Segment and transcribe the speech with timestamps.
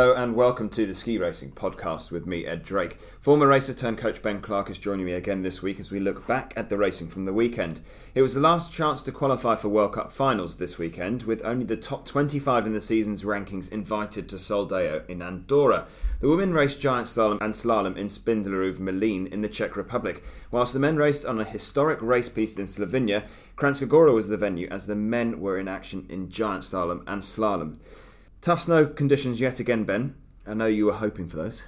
[0.00, 2.96] Hello and welcome to the Ski Racing Podcast with me, Ed Drake.
[3.20, 6.26] Former racer turned coach Ben Clark is joining me again this week as we look
[6.26, 7.80] back at the racing from the weekend.
[8.14, 11.66] It was the last chance to qualify for World Cup finals this weekend, with only
[11.66, 15.86] the top 25 in the season's rankings invited to Soldeu in Andorra.
[16.20, 20.72] The women raced giant slalom and slalom in Špindlerův Mlýn in the Czech Republic, whilst
[20.72, 23.24] the men raced on a historic race piece in Slovenia.
[23.54, 27.20] Kranjska Gora was the venue as the men were in action in giant slalom and
[27.20, 27.76] slalom.
[28.40, 30.14] Tough snow conditions yet again, Ben.
[30.46, 31.62] I know you were hoping for those.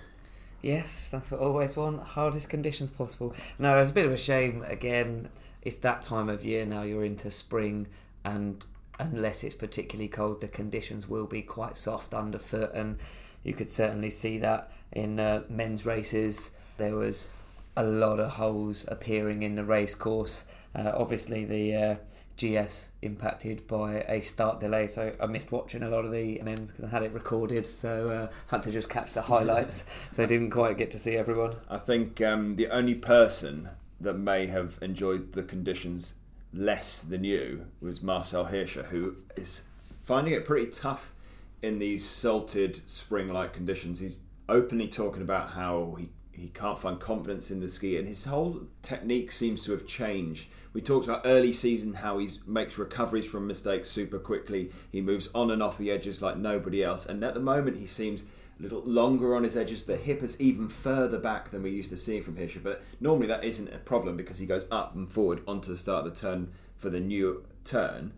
[0.62, 2.02] Yes, that's what I always want.
[2.02, 3.34] Hardest conditions possible.
[3.58, 4.64] No, it's a bit of a shame.
[4.66, 5.28] Again,
[5.60, 6.80] it's that time of year now.
[6.80, 7.88] You're into spring,
[8.24, 8.64] and
[8.98, 12.98] unless it's particularly cold, the conditions will be quite soft underfoot, and
[13.44, 16.52] you could certainly see that in uh, men's races.
[16.78, 17.28] There was
[17.77, 20.46] a lot of holes appearing in the race course.
[20.74, 21.97] Uh, obviously, the uh,
[22.36, 26.72] GS impacted by a start delay, so I missed watching a lot of the men's
[26.72, 30.27] because I had it recorded, so uh, had to just catch the highlights, so I
[30.27, 31.56] didn't quite get to see everyone.
[31.69, 36.14] I think um, the only person that may have enjoyed the conditions
[36.53, 39.62] less than you was Marcel Hirscher, who is
[40.03, 41.14] finding it pretty tough
[41.62, 44.00] in these salted spring-like conditions.
[44.00, 48.25] He's openly talking about how he he can't find confidence in the ski, and his
[48.25, 50.48] whole technique seems to have changed.
[50.72, 54.70] We talked about early season how he makes recoveries from mistakes super quickly.
[54.91, 57.86] He moves on and off the edges like nobody else, and at the moment he
[57.86, 58.25] seems
[58.58, 59.84] a little longer on his edges.
[59.84, 63.27] The hip is even further back than we used to see from Hirscher, but normally
[63.27, 66.20] that isn't a problem because he goes up and forward onto the start of the
[66.20, 68.12] turn for the new turn.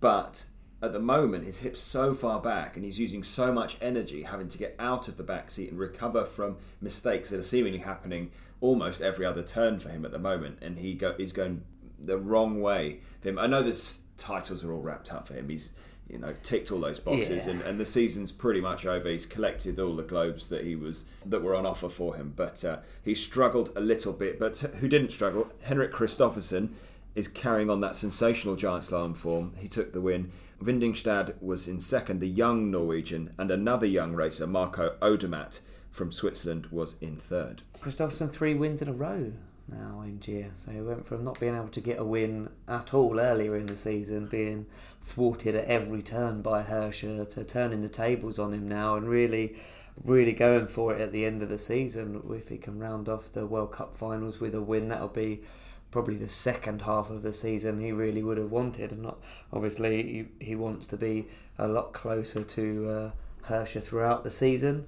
[0.00, 0.46] But
[0.82, 4.48] at the moment his hips so far back and he's using so much energy having
[4.48, 8.30] to get out of the back seat and recover from mistakes that are seemingly happening
[8.60, 11.62] almost every other turn for him at the moment and he go, he's going
[11.98, 13.38] the wrong way for him.
[13.38, 15.48] I know the titles are all wrapped up for him.
[15.48, 15.72] He's
[16.08, 17.52] you know ticked all those boxes yeah.
[17.52, 19.08] and, and the season's pretty much over.
[19.08, 22.64] He's collected all the globes that he was that were on offer for him, but
[22.64, 24.38] uh, he struggled a little bit.
[24.38, 25.50] But who didn't struggle?
[25.62, 26.70] Henrik Kristoffersen
[27.14, 29.52] is carrying on that sensational giant slalom form.
[29.58, 30.30] He took the win.
[30.62, 35.60] Windingstad was in second, the young Norwegian, and another young racer, Marco Odermatt
[35.90, 37.62] from Switzerland, was in third.
[37.80, 39.32] Kristoffersen three wins in a row
[39.68, 40.64] now in GS.
[40.64, 43.66] So he went from not being able to get a win at all earlier in
[43.66, 44.66] the season, being
[45.00, 49.56] thwarted at every turn by Hirscher, to turning the tables on him now and really,
[50.04, 52.22] really going for it at the end of the season.
[52.30, 55.42] If he can round off the World Cup finals with a win, that'll be
[55.90, 58.92] probably the second half of the season he really would have wanted.
[58.92, 59.18] And not
[59.52, 61.26] obviously he, he wants to be
[61.58, 63.10] a lot closer to uh,
[63.48, 64.86] Hirscher throughout the season.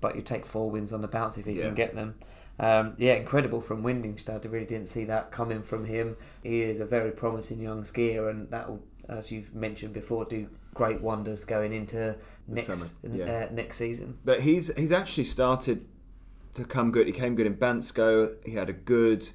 [0.00, 1.64] But you take four wins on the bounce if he yeah.
[1.64, 2.16] can get them.
[2.58, 4.44] Um, yeah, incredible from Windingstad.
[4.44, 6.16] I really didn't see that coming from him.
[6.42, 10.48] He is a very promising young skier, and that will, as you've mentioned before, do
[10.72, 13.24] great wonders going into next yeah.
[13.24, 14.18] uh, next season.
[14.24, 15.86] But he's he's actually started
[16.54, 17.06] to come good.
[17.06, 18.36] He came good in Bansko.
[18.44, 19.28] He had a good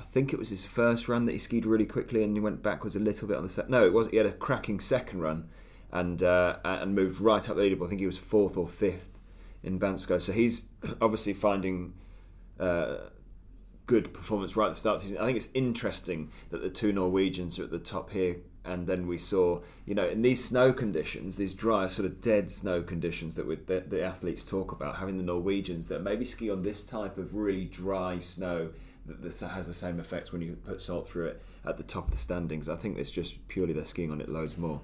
[0.00, 2.62] I think it was his first run that he skied really quickly and he went
[2.62, 3.68] backwards a little bit on the set.
[3.68, 4.08] No, it was.
[4.08, 5.48] He had a cracking second run
[5.92, 7.86] and uh, and moved right up the leaderboard.
[7.86, 9.10] I think he was fourth or fifth
[9.62, 10.20] in Bansko.
[10.20, 10.66] So he's
[11.00, 11.94] obviously finding
[12.58, 12.96] uh,
[13.86, 15.02] good performance right at the start.
[15.02, 18.36] I think it's interesting that the two Norwegians are at the top here.
[18.62, 22.50] And then we saw, you know, in these snow conditions, these dry, sort of dead
[22.50, 26.62] snow conditions that we, the, athletes talk about, having the Norwegians that maybe ski on
[26.62, 30.80] this type of really dry snow that this has the same effect when you put
[30.80, 32.68] salt through it at the top of the standings.
[32.68, 34.82] I think it's just purely they're skiing on it loads more.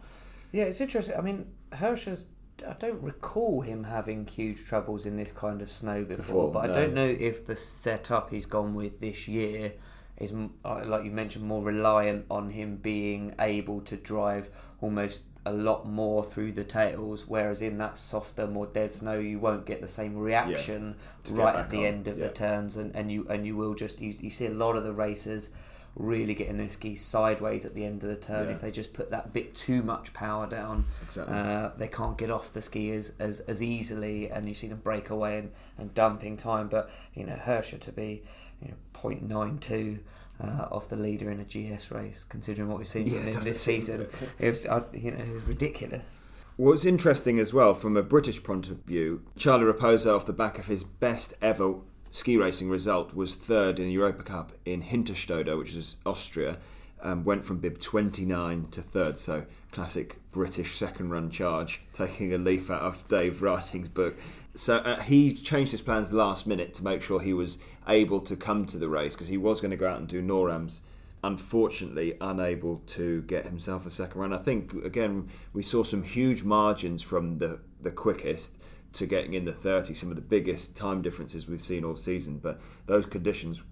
[0.53, 1.17] Yeah, it's interesting.
[1.17, 2.27] I mean, Hirscher's.
[2.67, 6.67] I don't recall him having huge troubles in this kind of snow before, before but
[6.67, 6.73] no.
[6.73, 9.75] I don't know if the setup he's gone with this year
[10.17, 10.33] is,
[10.65, 14.49] uh, like you mentioned, more reliant on him being able to drive
[14.81, 19.39] almost a lot more through the tails, whereas in that softer, more dead snow, you
[19.39, 21.85] won't get the same reaction yeah, right at the on.
[21.85, 22.27] end of yeah.
[22.27, 24.83] the turns, and, and you and you will just you, you see a lot of
[24.83, 25.51] the racers
[25.95, 28.49] really getting their skis sideways at the end of the turn.
[28.49, 28.55] Yeah.
[28.55, 31.35] If they just put that bit too much power down, exactly.
[31.35, 34.81] uh, they can't get off the ski as, as, as easily, and you see them
[34.83, 36.69] break away and, and dumping time.
[36.69, 38.25] But you know, Hirscher to be
[38.61, 40.01] you know 0.92
[40.41, 43.41] uh, of the leader in a GS race, considering what we've seen yeah, from him
[43.41, 44.07] this season.
[44.39, 46.21] It was, uh, you know, it was ridiculous.
[46.57, 50.59] What's interesting as well, from a British point of view, Charlie Raposo, off the back
[50.59, 51.75] of his best ever
[52.11, 56.59] ski racing result, was third in the Europa Cup in Hinterstoder, which is Austria.
[57.03, 62.39] Um, went from bib 29 to third, so classic British second run charge, taking a
[62.39, 64.17] leaf out of Dave Ryding's book.
[64.57, 68.35] So uh, he changed his plans last minute to make sure he was able to
[68.37, 70.81] come to the race because he was going to go out and do Norams.
[71.23, 74.33] Unfortunately, unable to get himself a second run.
[74.33, 78.57] I think again we saw some huge margins from the the quickest.
[78.93, 82.39] to getting in the 30, some of the biggest time differences we've seen all season.
[82.39, 83.63] But those conditions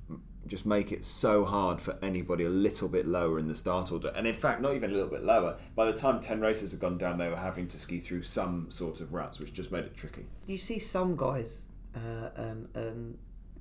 [0.46, 4.12] just make it so hard for anybody a little bit lower in the start order.
[4.14, 5.56] And in fact, not even a little bit lower.
[5.74, 8.70] By the time 10 races had gone down, they were having to ski through some
[8.70, 10.24] sort of ruts, which just made it tricky.
[10.46, 11.64] You see some guys
[11.94, 13.14] uh, um, um,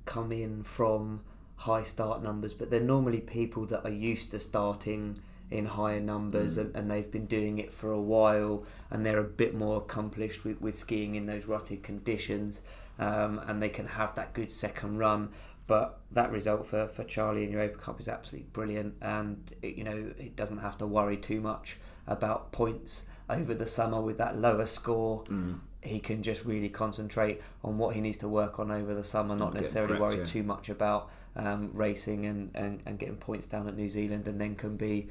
[0.04, 1.22] come in from
[1.56, 5.18] high start numbers, but they're normally people that are used to starting
[5.50, 6.62] in higher numbers mm.
[6.62, 10.42] and, and, they've been doing it for a while and they're a bit more accomplished
[10.42, 12.62] with, with skiing in those rutted conditions
[12.98, 15.28] um, and they can have that good second run
[15.66, 19.84] but that result for, for Charlie in Europa Cup is absolutely brilliant, and it, you
[19.84, 24.36] know it doesn't have to worry too much about points over the summer with that
[24.36, 25.24] lower score.
[25.24, 25.60] Mm.
[25.82, 29.36] He can just really concentrate on what he needs to work on over the summer,
[29.36, 30.24] not necessarily worry yeah.
[30.24, 34.40] too much about um, racing and, and, and getting points down at New Zealand, and
[34.40, 35.08] then can be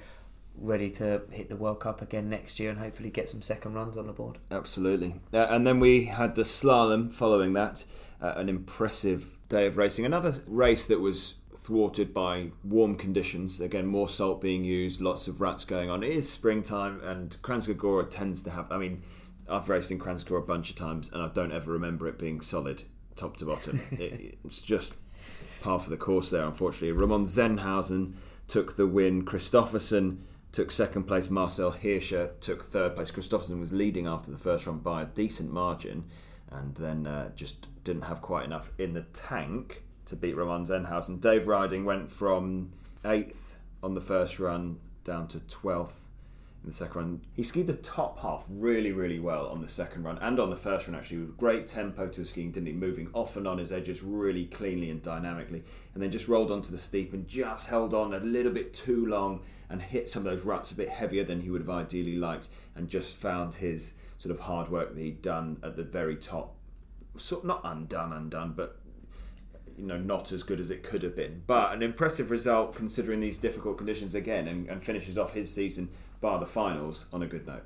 [0.56, 3.97] ready to hit the World Cup again next year and hopefully get some second runs
[3.97, 4.38] on the board.
[4.51, 5.15] Absolutely.
[5.33, 7.85] Uh, and then we had the slalom following that,
[8.21, 10.03] uh, an impressive day of racing.
[10.03, 13.61] Another race that was thwarted by warm conditions.
[13.61, 16.01] Again, more salt being used, lots of rats going on.
[16.03, 18.71] It is springtime, and Kranjska Gora tends to have.
[18.71, 19.03] I mean,
[19.47, 22.17] I've raced in Kranjska Gora a bunch of times, and I don't ever remember it
[22.17, 22.83] being solid
[23.15, 23.79] top to bottom.
[23.91, 24.95] it, it's just
[25.61, 26.91] par for the course there, unfortunately.
[26.91, 28.13] Ramon Zenhäusern
[28.47, 29.23] took the win.
[29.23, 30.21] Kristoffersen
[30.51, 31.29] took second place.
[31.29, 33.11] Marcel Hirscher took third place.
[33.11, 36.06] Kristoffersen was leading after the first run by a decent margin,
[36.53, 41.19] and then uh, just didn't have quite enough in the tank to beat Ramon Zenhäusern.
[41.21, 42.71] Dave Ryding went from
[43.05, 46.07] eighth on the first run down to twelfth
[46.63, 47.21] in the second run.
[47.33, 50.56] He skied the top half really, really well on the second run and on the
[50.56, 52.74] first run actually with great tempo to his skiing, didn't he?
[52.74, 55.63] Moving off and on his edges really cleanly and dynamically,
[55.94, 59.06] and then just rolled onto the steep and just held on a little bit too
[59.06, 62.15] long and hit some of those ruts a bit heavier than he would have ideally
[62.15, 66.16] liked, and just found his sort of hard work that he'd done at the very
[66.16, 66.56] top
[67.18, 68.80] sort of not undone, undone, but
[69.77, 71.44] you know not as good as it could have been.
[71.48, 75.89] But an impressive result considering these difficult conditions again, and, and finishes off his season
[76.23, 77.65] bar the finals on a good note.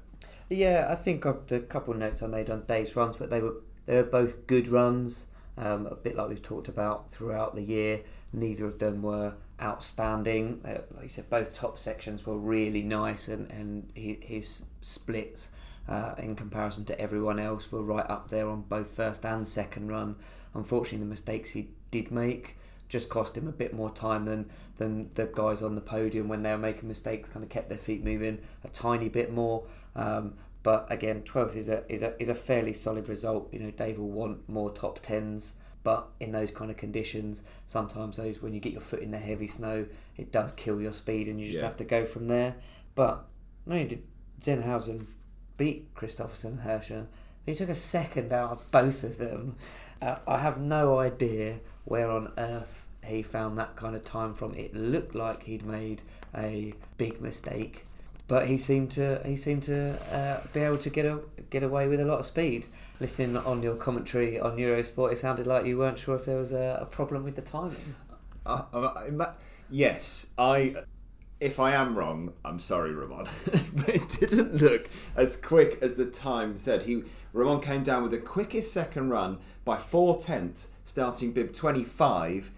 [0.49, 3.61] Yeah, I think the couple of notes I made on Dave's runs, but they were
[3.85, 5.27] they were both good runs.
[5.57, 8.01] Um, a bit like we've talked about throughout the year.
[8.33, 10.61] Neither of them were outstanding.
[10.65, 15.49] Uh, like you said, both top sections were really nice, and and his splits
[15.87, 19.89] uh, in comparison to everyone else were right up there on both first and second
[19.89, 20.15] run.
[20.53, 22.57] Unfortunately, the mistakes he did make
[22.89, 26.43] just cost him a bit more time than than the guys on the podium when
[26.43, 27.29] they were making mistakes.
[27.29, 29.67] Kind of kept their feet moving a tiny bit more.
[29.95, 33.53] Um, but again, 12th is a is a is a fairly solid result.
[33.53, 35.55] You know, Dave will want more top tens.
[35.83, 39.19] But in those kind of conditions, sometimes those when you get your foot in the
[39.19, 39.85] heavy snow,
[40.17, 41.63] it does kill your speed, and you just yeah.
[41.63, 42.55] have to go from there.
[42.93, 43.25] But
[43.65, 44.03] no, did
[44.41, 45.05] Zenhäusern
[45.55, 47.07] beat Kristoffersen and Hirscher.
[47.45, 49.55] He took a second out of both of them.
[50.01, 54.53] Uh, I have no idea where on earth he found that kind of time from.
[54.53, 56.01] It looked like he'd made
[56.35, 57.85] a big mistake,
[58.27, 61.19] but he seemed to he seemed to uh, be able to get a,
[61.49, 62.67] get away with a lot of speed.
[62.99, 66.51] Listening on your commentary on Eurosport, it sounded like you weren't sure if there was
[66.51, 67.95] a, a problem with the timing.
[68.45, 69.31] Uh,
[69.69, 70.75] yes, I
[71.39, 73.27] if I am wrong, I'm sorry, Ramon.
[73.73, 76.83] but it didn't look as quick as the time said.
[76.83, 77.03] He
[77.33, 82.51] Ramon came down with the quickest second run by four tenths, starting bib 25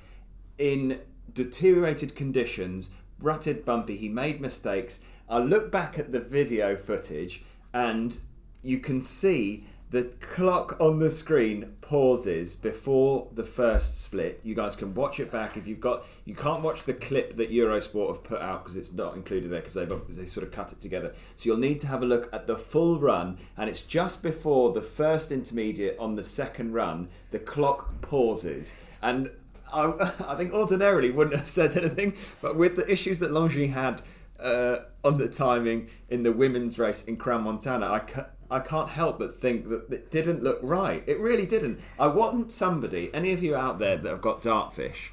[0.58, 1.02] in
[1.34, 3.98] deteriorated conditions, rutted, bumpy.
[3.98, 5.00] He made mistakes.
[5.28, 7.44] I look back at the video footage
[7.74, 8.18] and
[8.62, 14.40] you can see the clock on the screen pauses before the first split.
[14.44, 16.06] You guys can watch it back if you've got.
[16.26, 19.62] You can't watch the clip that Eurosport have put out because it's not included there
[19.62, 21.14] because they've they sort of cut it together.
[21.38, 24.74] So you'll need to have a look at the full run, and it's just before
[24.74, 27.10] the first intermediate on the second run.
[27.32, 29.32] The clock pauses, and
[29.74, 34.02] I, I think ordinarily wouldn't have said anything, but with the issues that Longines had.
[34.40, 39.40] Uh, on the timing in the women's race in Crans-Montana, I, I can't help but
[39.40, 41.04] think that it didn't look right.
[41.06, 41.80] It really didn't.
[42.00, 45.10] I want somebody, any of you out there that have got Dartfish,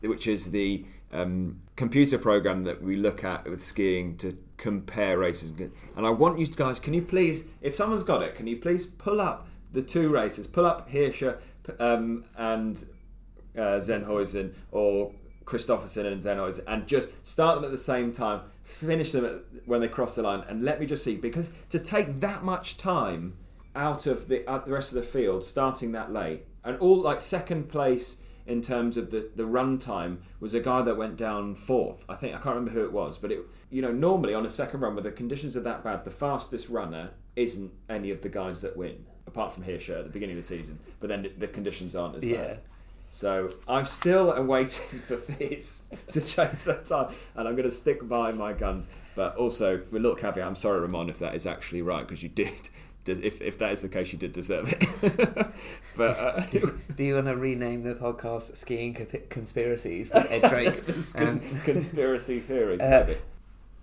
[0.00, 5.52] which is the um, computer program that we look at with skiing to compare races,
[5.96, 8.86] and I want you guys, can you please, if someone's got it, can you please
[8.86, 11.38] pull up the two races, pull up Hirscher
[11.78, 12.84] um, and
[13.56, 15.12] uh, Zenhäusern or
[15.50, 19.34] Kristoffersen and Zenhäusern and just start them at the same time, finish them at,
[19.66, 22.76] when they cross the line, and let me just see because to take that much
[22.78, 23.36] time
[23.74, 27.20] out of the, uh, the rest of the field, starting that late, and all like
[27.20, 31.54] second place in terms of the, the run time was a guy that went down
[31.54, 32.04] fourth.
[32.08, 33.40] I think I can't remember who it was, but it
[33.70, 36.68] you know normally on a second run where the conditions are that bad, the fastest
[36.68, 40.42] runner isn't any of the guys that win apart from Hirscher at the beginning of
[40.42, 40.78] the season.
[40.98, 42.36] But then the conditions aren't as Yeah.
[42.38, 42.58] bad.
[43.10, 48.08] So I'm still awaiting for FIS to change that time, and I'm going to stick
[48.08, 48.88] by my guns.
[49.16, 52.22] But also, with a little caveat, I'm sorry, Ramon, if that is actually right, because
[52.22, 52.70] you did.
[53.06, 54.86] If, if that is the case, you did deserve it.
[55.96, 56.40] but uh,
[56.94, 60.88] Do you want to rename the podcast "Skiing Co- Conspiracies" with Ed Drake?
[61.16, 62.80] Um, conspiracy theories.
[62.80, 63.14] Uh.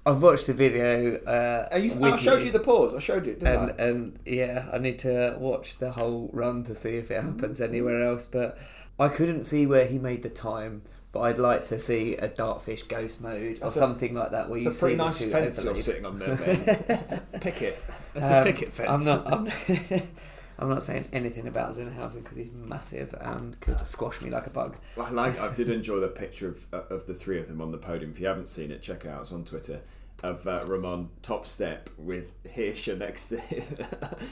[0.05, 1.17] I've watched the video.
[1.17, 2.95] Uh, you, I showed you the pause.
[2.95, 6.75] I showed you, didn't and, and yeah, I need to watch the whole run to
[6.75, 8.25] see if it happens anywhere else.
[8.25, 8.57] But
[8.99, 10.81] I couldn't see where he made the time.
[11.13, 14.49] But I'd like to see a dartfish ghost mode or That's a- something like that
[14.49, 15.83] where It's you a pretty see the nice two fence you're overlaid.
[15.85, 17.83] sitting on there, picket.
[18.13, 19.07] That's Um, a picket fence.
[19.07, 19.33] I'm not.
[19.33, 20.01] I'm,
[20.59, 24.49] I'm not saying anything about Zenhäusern because he's massive and could squash me like a
[24.49, 24.75] bug.
[24.95, 25.39] Well, I like.
[25.39, 28.11] I did enjoy the picture of of the three of them on the podium.
[28.11, 29.21] If you haven't seen it, check it out.
[29.21, 29.79] It's on Twitter.
[30.23, 33.63] Of uh, Ramon top step with Hirscher next to him.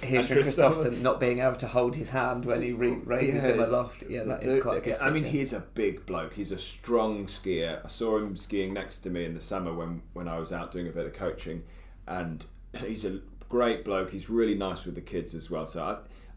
[0.01, 3.51] Here's And Kristoffersen not being able to hold his hand when he re- raises Yeah,
[3.51, 4.03] them aloft.
[4.09, 4.97] Yeah, that is quite a good.
[4.99, 6.33] I mean, he's a big bloke.
[6.33, 7.85] He's a strong skier.
[7.85, 10.71] I saw him skiing next to me in the summer when when I was out
[10.71, 11.61] doing a bit of coaching,
[12.07, 12.43] and
[12.79, 14.09] he's a great bloke.
[14.09, 15.67] He's really nice with the kids as well.
[15.67, 15.83] So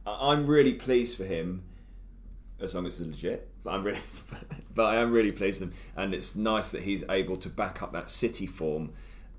[0.06, 1.62] I, I'm really pleased for him,
[2.60, 3.48] as long as it's legit.
[3.64, 4.00] But I'm really,
[4.74, 7.80] but I am really pleased with him, and it's nice that he's able to back
[7.82, 8.92] up that city form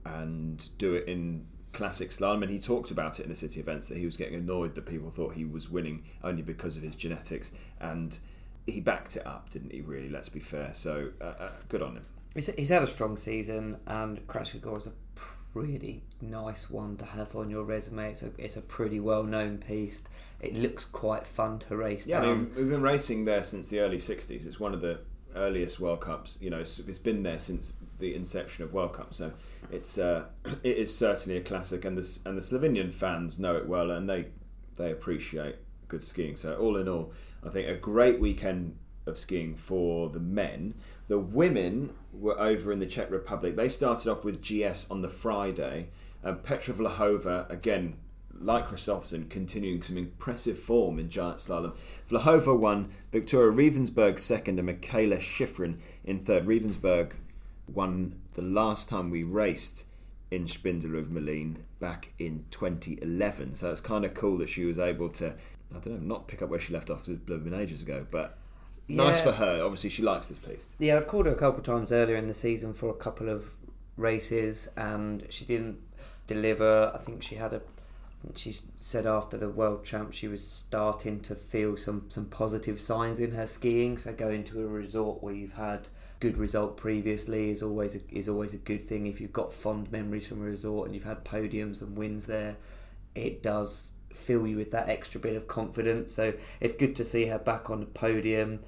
[0.06, 2.42] and do it in classic slalom.
[2.42, 4.86] And he talked about it in the city events that he was getting annoyed that
[4.86, 8.18] people thought he was winning only because of his genetics, and
[8.66, 9.82] he backed it up, didn't he?
[9.82, 10.74] Really, let's be fair.
[10.74, 12.06] So uh, uh, good on him.
[12.36, 14.92] He's, had a strong season, and Kranjska Gora is a
[15.52, 18.12] pretty nice one to have on your resume.
[18.12, 20.04] It's a, it's a pretty well known piece.
[20.40, 23.80] It looks quite fun to race Yeah, I mean, we've been racing there since the
[23.80, 24.46] early '60s.
[24.46, 25.00] It's one of the
[25.36, 26.38] earliest World Cups.
[26.40, 29.14] You know, it's, it's been there since the inception of World Cup.
[29.14, 29.34] So
[29.72, 30.26] it's uh,
[30.64, 34.10] it is certainly a classic, and the and the Slovenian fans know it well, and
[34.10, 34.28] they
[34.78, 35.56] they appreciate
[35.88, 36.36] good skiing.
[36.36, 37.14] So all in all,
[37.46, 40.76] I think a great weekend of skiing for the men.
[41.08, 43.56] The women were over in the Czech Republic.
[43.56, 45.90] They started off with GS on the Friday,
[46.24, 47.98] and Petra Vlhova again
[48.42, 51.76] like Kristoffersen, continuing some impressive form in giant slalom.
[52.10, 56.46] Vlhova won, Viktoria Rebensburg second, and Mikaela Shiffrin in third.
[56.46, 57.14] Ravensberg
[57.74, 59.86] won the last time we raced
[60.32, 63.56] in Špindlerův Mlýn back in 2011.
[63.56, 65.36] So it's kind of cool that she was able to,
[65.76, 68.06] I don't know, not pick up where she left off because it's blown ages ago,
[68.10, 68.38] but
[68.88, 69.64] nice for her.
[69.64, 70.74] Obviously, she likes this piece.
[70.80, 73.30] Yeah, I'd called her a couple of times earlier in the season for a couple
[73.30, 73.54] of
[73.98, 75.80] races, and she didn't
[76.28, 76.92] deliver.
[76.94, 77.62] I think she had a.
[78.36, 83.20] She said after the world champ, she was starting to feel some some positive signs
[83.20, 83.98] in her skiing.
[83.98, 85.88] So going to a resort where you've had
[86.20, 89.08] good result previously is always a, is always a good thing.
[89.08, 92.58] If you've got fond memories from a resort and you've had podiums and wins there,
[93.16, 96.14] it does fill you with that extra bit of confidence.
[96.14, 98.60] So it's good to see her back on the podium.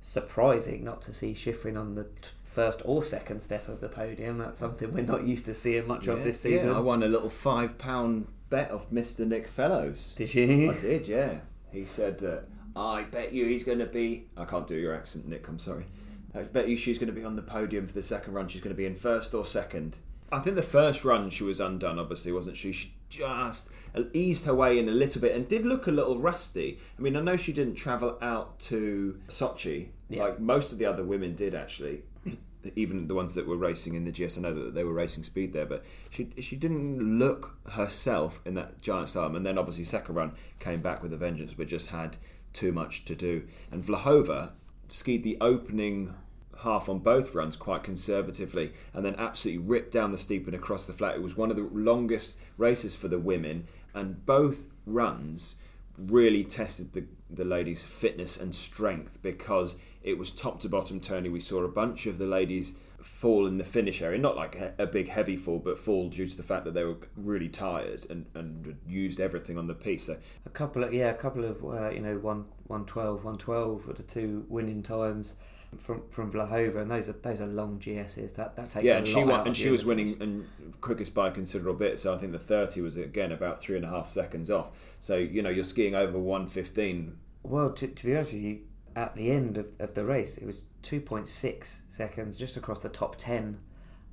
[0.00, 4.38] Surprising not to see Shiffrin on the t- first or second step of the podium.
[4.38, 6.70] That's something we're not used to seeing much of this season.
[6.70, 9.26] I won a little five pound bet off Mr.
[9.26, 10.14] Nick Fellows.
[10.16, 10.70] Did you?
[10.70, 11.38] I did, yeah.
[11.72, 12.44] He said that
[12.76, 14.26] I bet you he's going to be.
[14.36, 15.48] I can't do your accent, Nick.
[15.48, 15.86] I'm sorry.
[16.36, 18.48] I bet you she's going to be on the podium for the second run.
[18.48, 19.98] She's going to be in first or second.
[20.30, 22.72] I think the first run she was undone, obviously, wasn't she?
[22.72, 23.68] She just
[24.12, 26.78] eased her way in a little bit and did look a little rusty.
[26.98, 30.24] I mean, I know she didn't travel out to Sochi Yeah.
[30.24, 32.02] like most of the other women did, actually.
[32.74, 35.22] Even the ones that were racing in the GS, I know that they were racing
[35.22, 39.36] speed there, but she she didn't look herself in that giant slalom.
[39.36, 42.16] And then obviously second run came back with a vengeance, but just had
[42.52, 43.46] too much to do.
[43.70, 44.50] And Vlhova
[44.88, 46.14] skied the opening
[46.60, 50.86] half on both runs quite conservatively and then absolutely ripped down the steep and across
[50.86, 51.14] the flat.
[51.14, 55.56] It was one of the longest races for the women, and both runs
[55.98, 61.28] really tested the, the ladies' fitness and strength because it was top to bottom Tony.
[61.28, 64.74] We saw a bunch of the ladies fall in the finish area, not like a,
[64.78, 68.04] a big heavy fall, but fall due to the fact that they were really tired
[68.10, 70.06] and, and used everything on the piece.
[70.06, 73.38] So A couple of yeah, a couple of uh, you know one one twelve, one
[73.38, 75.36] twelve were the two winning times
[75.76, 78.34] from from Vlhova, and those are those are long GSs.
[78.34, 80.46] That that takes yeah, a and lot she won, and she was winning and
[80.80, 81.98] quickest by a considerable bit.
[81.98, 84.68] So I think the thirty was again about three and a half seconds off.
[85.00, 87.18] So you know you're skiing over one fifteen.
[87.42, 88.60] Well, to, to be honest with you,
[88.96, 92.82] at the end of, of the race, it was two point six seconds just across
[92.82, 93.58] the top ten,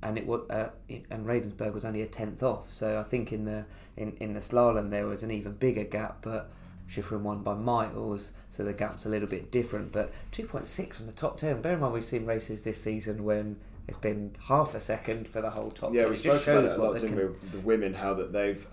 [0.02, 2.72] and it was uh, and Rebensburg was only a tenth off.
[2.72, 3.66] So I think in the
[3.96, 6.50] in, in the slalom there was an even bigger gap, but.
[6.90, 9.90] Schifrin won by miles, so the gap's a little bit different.
[9.92, 11.60] But 2.6 from the top 10.
[11.62, 13.56] Bear in mind, we've seen races this season when
[13.88, 16.08] it's been half a second for the whole top Yeah, 10.
[16.10, 17.48] we It spoke just about it a lot, didn't can- we?
[17.50, 18.66] The women, how that they've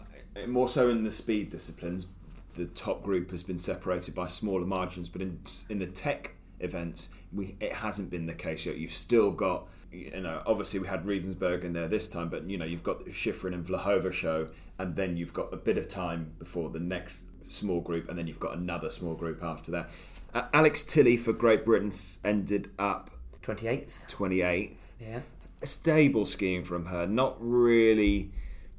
[0.48, 2.08] more so in the speed disciplines.
[2.56, 5.40] the top group has been separated by smaller margins, but in
[5.70, 8.76] in the tech events, we it hasn't been the case yet.
[8.78, 12.58] You've still got you know, obviously we had Rebensburg in there this time, but you
[12.58, 14.48] know, you've got the Shiffrin and Vlhova show,
[14.80, 18.28] and then you've got a bit of time before the next small group, and then
[18.28, 19.90] you've got another small group after that.
[20.34, 21.92] Uh, Alex Tilley for Great Britain
[22.24, 23.12] ended up
[23.44, 24.08] 28th.
[24.10, 24.78] 28th.
[25.00, 25.20] Yeah.
[25.62, 28.32] A stable skiing from her, not really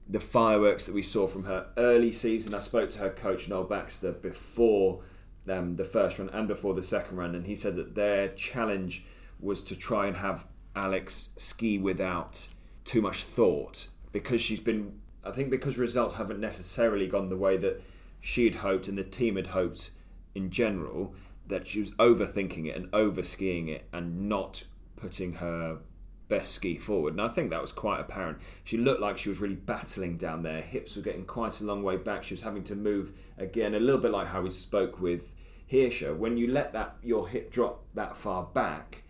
[0.08, 2.54] the fireworks that we saw from her early season.
[2.54, 5.02] I spoke to her coach Noel Baxter before
[5.48, 9.04] um, the first run and before the second run, and he said that their challenge
[9.40, 12.48] was to try and have Alex ski without
[12.84, 15.00] too much thought because she's been.
[15.24, 17.80] I think because results haven't necessarily gone the way that
[18.22, 19.90] she had hoped and the team had hoped
[20.34, 21.14] in general,
[21.46, 24.64] that she was overthinking it and over skiing it and not
[24.96, 25.80] putting her
[26.28, 27.12] best ski forward.
[27.12, 28.38] And I think that was quite apparent.
[28.64, 30.62] She looked like she was really battling down there.
[30.62, 32.24] Hips were getting quite a long way back.
[32.24, 35.34] She was having to move again, a little bit like how we spoke with
[35.70, 36.16] Hirscher.
[36.16, 39.02] When you let that your hip drop that far back,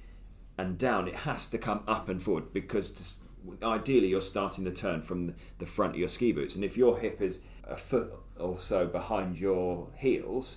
[0.59, 3.25] and down, it has to come up and forward because to,
[3.63, 6.55] ideally you're starting the turn from the front of your ski boots.
[6.55, 10.57] And if your hip is a foot or so behind your heels,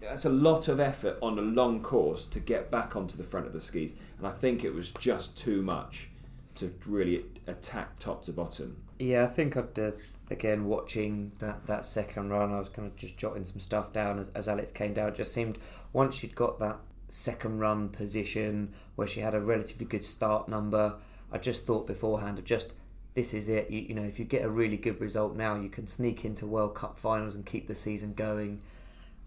[0.00, 3.46] that's a lot of effort on a long course to get back onto the front
[3.46, 3.94] of the skis.
[4.18, 6.08] And I think it was just too much
[6.54, 8.82] to really attack top to bottom.
[8.98, 9.96] Yeah, I think after
[10.30, 14.18] again watching that, that second run, I was kind of just jotting some stuff down
[14.18, 15.08] as, as Alex came down.
[15.08, 15.58] It just seemed
[15.92, 20.94] once she'd got that second run position where she had a relatively good start number.
[21.32, 22.72] I just thought beforehand of just
[23.14, 23.70] this is it.
[23.70, 26.46] You, you, know, if you get a really good result now, you can sneak into
[26.46, 28.60] World Cup finals and keep the season going.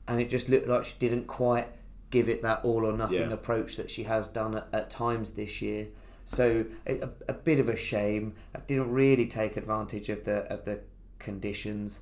[0.08, 1.68] And it just looked like she didn't quite
[2.10, 3.34] give it that all or nothing yeah.
[3.34, 5.88] approach that she has done at, at times this year.
[6.26, 8.34] So a, a, bit of a shame.
[8.56, 10.80] I didn't really take advantage of the of the
[11.20, 12.02] conditions,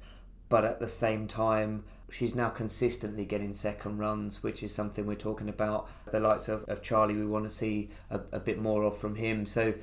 [0.50, 5.16] but at the same time, she's now consistently getting second runs, which is something we're
[5.16, 5.90] talking about.
[6.12, 9.16] The likes of, of Charlie, we want to see a, a bit more of from
[9.16, 9.46] him.
[9.46, 9.74] So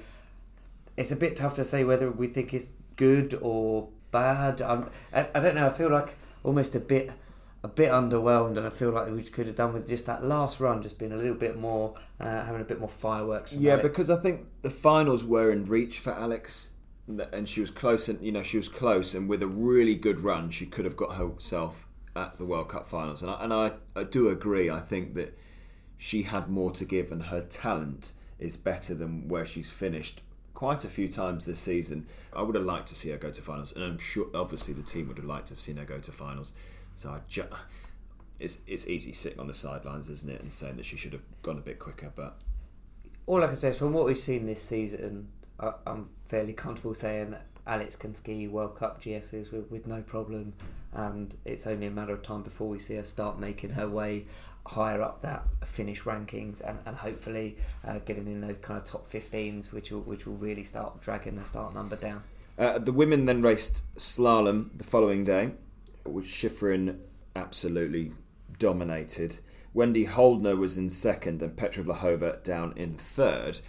[0.97, 4.61] it's a bit tough to say whether we think it's good or bad.
[4.61, 5.67] I'm, I, I don't know.
[5.67, 6.15] I feel like
[6.45, 7.11] almost a bit
[7.65, 10.61] a bit underwhelmed, and I feel like we could have done with just that last
[10.61, 13.53] run, just being a little bit more, uh, having a bit more fireworks.
[13.53, 13.89] yeah, Alex.
[13.89, 16.71] because I think the finals were in reach for Alex,
[17.09, 20.21] and she was close, and you know she was close, and with a really good
[20.21, 21.88] run, she could have got herself
[22.19, 23.23] at the World Cup finals.
[23.23, 24.69] And I, and I, I do agree.
[24.69, 25.39] I think that
[25.97, 30.21] she had more to give, and her talent is better than where she's finished
[30.55, 32.07] quite a few times this season.
[32.33, 34.83] I would have liked to see her go to finals, and I'm sure, obviously, the
[34.83, 36.53] team would have liked to have seen her go to finals.
[36.97, 37.45] So I ju-
[38.41, 41.23] it's it's easy sitting on the sidelines, isn't it, and saying that she should have
[41.43, 42.13] gone a bit quicker.
[42.15, 42.37] But
[43.27, 45.29] all I can say is, from what we've seen this season,
[45.61, 50.01] I, I'm fairly comfortable saying that Alex can ski World Cup GSs with, with no
[50.03, 50.55] problem,
[50.93, 54.25] and it's only a matter of time before we see her start making her way
[54.67, 59.07] higher up that finish rankings and, and hopefully uh, getting in those kind of top
[59.07, 62.23] 15s, which will, which will really start dragging the start number down.
[62.59, 65.53] Uh, the women then raced slalom the following day,
[66.05, 66.99] which Shiffrin
[67.37, 68.13] absolutely
[68.59, 69.39] dominated.
[69.75, 73.61] Wendy Holdner was in second and Petra Vlhova down in third.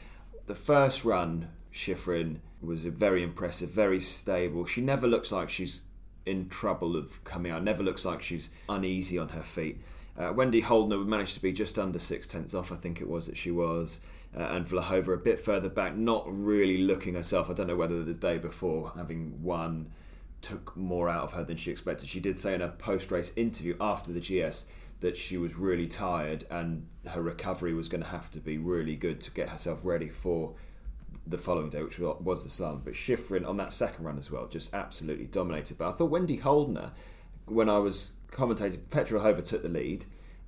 [0.48, 4.66] The first run, Shiffrin was very impressive, very stable.
[4.66, 5.84] She never looks like she's
[6.26, 7.64] in trouble of coming out.
[7.64, 9.82] Never looks like she's uneasy on her feet.
[10.18, 13.28] Uh, Wendy Holdner managed to be just under six tenths off, I think it was
[13.28, 14.02] that she was,
[14.38, 17.50] uh, and Vlhova a bit further back, not really looking herself.
[17.50, 19.92] I don't know whether the day before having won
[20.42, 22.10] took more out of her than she expected.
[22.10, 24.66] She did say in a post race interview after the GS
[25.00, 28.96] that she was really tired and her recovery was going to have to be really
[28.96, 30.56] good to get herself ready for
[31.26, 32.84] the following day, which was the slalom.
[32.84, 35.78] But Shiffrin on that second run as well, just absolutely dominated.
[35.78, 36.92] But I thought Wendy Holdner,
[37.46, 40.06] when I was commentating, Petra Vlhova took the lead,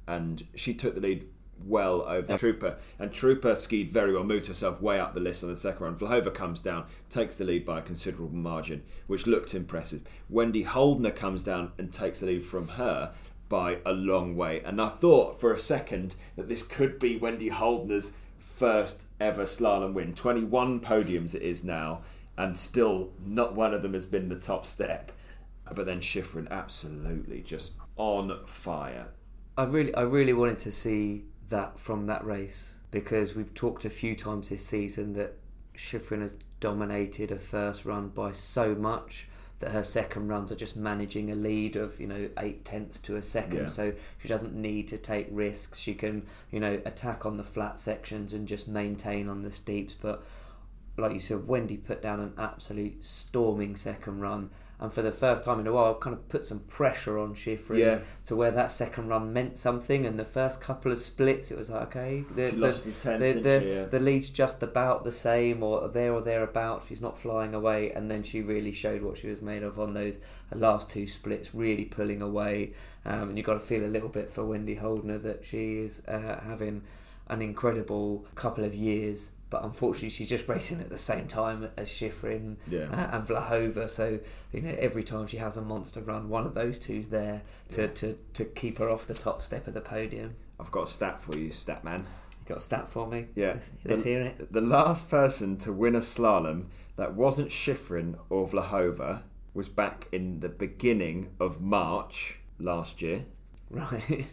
[0.08, 1.28] and she took the lead
[1.64, 5.50] well over Truppe, and Truppe skied very well, moved herself way up the list on
[5.52, 5.96] the second run.
[5.96, 10.02] Vlhova comes down, takes the lead by a considerable margin, which looked impressive.
[10.30, 13.14] Wendy Holdner comes down and takes the lead from her
[13.48, 17.50] by a long way, and I thought for a second that this could be Wendy
[17.50, 18.14] Holdner's
[18.62, 20.14] first ever slalom win.
[20.14, 22.02] 21 podiums it is now,
[22.38, 25.12] and still not one of them has been the top step.
[25.74, 29.08] But then Shiffrin absolutely just on fire.
[29.58, 33.90] I really, I really wanted to see that from that race because we've talked a
[33.90, 35.40] few times this season that
[35.76, 39.28] Shiffrin has dominated a first run by so much
[39.62, 43.16] that her second runs are just managing a lead of you know eight tenths to
[43.16, 43.60] a second.
[43.60, 43.68] Yeah.
[43.68, 45.80] so she doesn't need to take risks.
[45.80, 49.96] She can you know attack on the flat sections and just maintain on the steeps.
[50.00, 50.24] But
[50.98, 54.50] like you said Wendy put down an absolute storming second run
[54.82, 57.78] and for the first time in a while, kind of put some pressure on Shiffrin
[57.78, 58.00] Yeah.
[58.26, 60.08] to where that second run meant something.
[60.08, 63.34] And the first couple of splits, it was like, okay, the, She the 10th, the,
[63.42, 63.70] the, she?
[63.76, 63.86] Yeah.
[63.86, 66.88] the lead's just about the same, or there or thereabouts.
[66.88, 69.94] She's not flying away, and then she really showed what she was made of on
[69.94, 70.20] those
[70.54, 72.74] last two splits, really pulling away.
[73.06, 76.02] Um, and you've got to feel a little bit for Wendy Holdner that she is
[76.08, 76.82] uh, having
[77.30, 79.32] an incredible couple of years.
[79.52, 82.86] But unfortunately, she's just racing at the same time as Shiffrin Yeah.
[82.86, 83.88] uh, and Vlhova.
[83.90, 84.20] So
[84.54, 87.82] you know, every time she has a monster run, one of those two's there to,
[87.82, 87.88] Yeah.
[87.88, 90.36] to, to keep her off the top step of the podium.
[90.60, 92.08] I've got a stat for you, stat man.
[92.40, 93.28] You got a stat for me?
[93.36, 93.50] Yeah.
[93.54, 94.52] let's, let's the, hear it.
[94.54, 100.40] The last person to win a slalom that wasn't Shiffrin or Vlhova was back in
[100.40, 103.26] the beginning of March last year.
[103.70, 104.26] Right.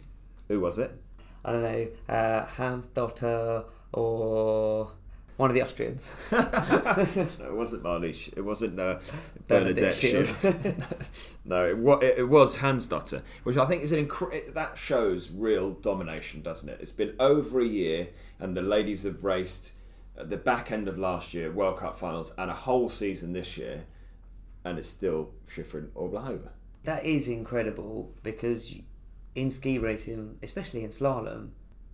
[0.49, 0.91] Who was it?
[1.45, 4.91] I don't know, uh, Hansdotter or
[5.39, 6.11] one of the Austrians.
[6.33, 8.27] no, it wasn't Marlies.
[8.35, 8.99] It wasn't uh,
[9.47, 10.75] Bernadette Bernadette
[11.45, 15.31] no, it, wa- it, it was Hansdotter, which I think is an incre- that shows
[15.31, 16.79] real domination, doesn't it?
[16.81, 19.71] It's been over a year, and the ladies have raced
[20.17, 23.55] at the back end of last year, World Cup finals, and a whole season this
[23.57, 23.85] year,
[24.65, 26.49] and it's still Shiffrin or Vlhova.
[26.83, 28.75] That is incredible because
[29.35, 31.51] in ski racing, especially in slalom,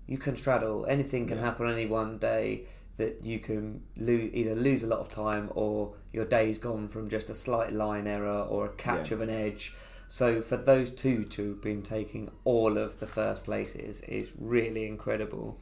[0.08, 0.88] you can straddle.
[0.88, 1.44] Anything can Yeah.
[1.44, 2.66] happen any one day
[2.98, 7.10] that you can lo- either lose a lot of time or your day's gone from
[7.10, 9.16] just a slight line error or a catch Yeah.
[9.16, 9.76] of an edge.
[10.08, 14.88] So for those two to have been taking all of the first places is really
[14.88, 15.60] incredible.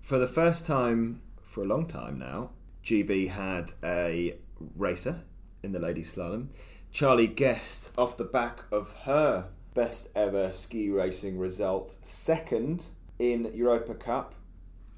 [0.00, 2.50] For the first time for a long time now,
[2.84, 4.36] GB had a
[4.76, 5.20] racer
[5.62, 6.48] in the ladies slalom.
[6.90, 13.94] Charlie Guest, off the back of her best ever ski racing result, second in Europa
[13.94, 14.34] Cup,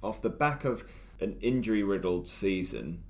[0.03, 0.85] off the back of
[1.21, 3.03] an injury riddled season.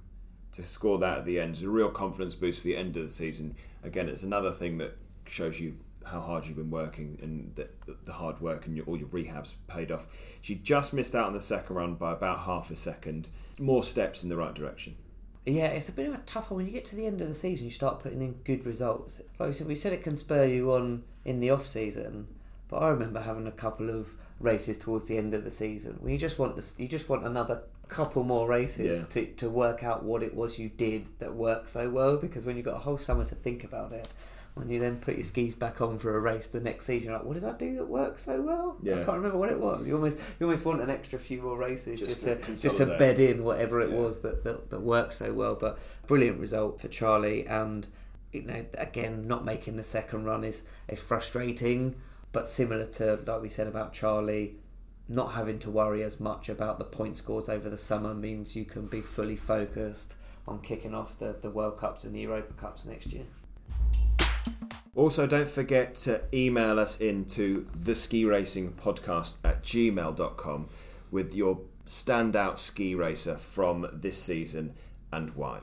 [0.52, 3.04] To score that at the end is a real confidence boost for the end of
[3.04, 3.54] the season.
[3.84, 7.70] Again, it's another thing that shows you how hard you've been working and that
[8.04, 10.06] the hard work and your, all your rehabs paid off.
[10.40, 13.28] She just missed out on the second run by about half a second.
[13.60, 14.96] More steps in the right direction.
[15.46, 16.58] Yeah, it's a bit of a tough one.
[16.58, 19.20] When you get to the end of the season, you start putting in good results.
[19.38, 22.26] Like we said, we said it can spur you on in the off season,
[22.68, 26.10] but I remember having a couple of races towards the end of the season where
[26.12, 29.06] you just want you just want another couple more races Yeah.
[29.06, 32.16] to, to work out what it was you did that worked so well.
[32.16, 34.08] Because when you've got a whole summer to think about it,
[34.54, 37.18] when you then put your skis back on for a race the next season, you're
[37.18, 38.76] like, what did I do that worked so well?
[38.82, 38.94] yeah.
[38.94, 39.86] I can't remember what it was.
[39.86, 42.76] You almost you almost want an extra few more races Just just, to to just
[42.78, 43.96] to bed in whatever it Yeah.
[43.98, 45.54] was that, that that worked so well.
[45.54, 47.86] But brilliant result for Charlie, and
[48.32, 51.94] you know again not making the second run is is frustrating,
[52.32, 54.56] but similar to like we said about Charlie.
[55.12, 58.64] Not having to worry as much about the point scores over the summer means you
[58.64, 60.14] can be fully focused
[60.46, 63.24] on kicking off the, the World Cups and the Europa Cups next year.
[64.94, 70.68] Also, don't forget to email us into the ski racing podcast at gmail.com
[71.10, 74.74] with your standout ski racer from this season
[75.12, 75.58] and why.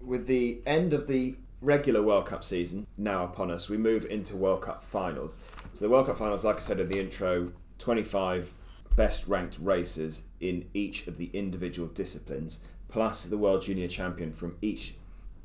[0.00, 4.36] With the end of the regular World Cup season now upon us, we move into
[4.36, 5.38] World Cup finals.
[5.74, 8.54] So, the World Cup finals, like I said in the intro, 25
[8.96, 14.56] best ranked racers in each of the individual disciplines, plus the World Junior Champion from
[14.62, 14.94] each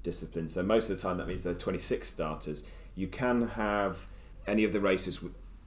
[0.04, 0.48] discipline.
[0.48, 2.64] So most of the time that means there are 26 starters.
[2.96, 4.08] You can have
[4.48, 5.20] any of the races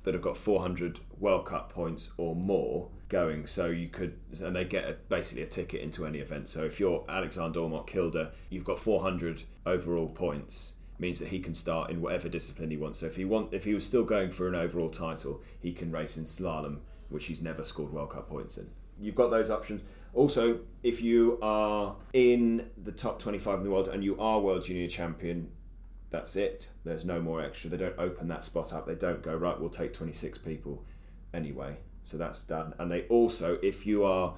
[0.04, 3.46] that have got 400 World Cup points or more going.
[3.46, 6.48] So you could, and they get a, basically a ticket into any event.
[6.48, 10.72] So if you're Alexander Aamodt Kilde, you've got 400 overall points.
[11.02, 13.00] Means that he can start in whatever discipline he wants.
[13.00, 15.90] So if he want, if he was still going for an overall title, he can
[15.90, 18.70] race in slalom, which he's never scored World Cup points in.
[19.00, 19.82] You've got those options.
[20.14, 24.64] Also, if you are in the top 25 in the world and you are world
[24.64, 25.50] junior champion,
[26.10, 26.68] that's it.
[26.84, 27.68] There's no more extra.
[27.68, 28.86] They don't open that spot up.
[28.86, 29.58] They don't go right.
[29.58, 30.84] We'll take 26 people
[31.34, 31.78] anyway.
[32.04, 32.74] So that's done.
[32.78, 34.34] And they also, if you are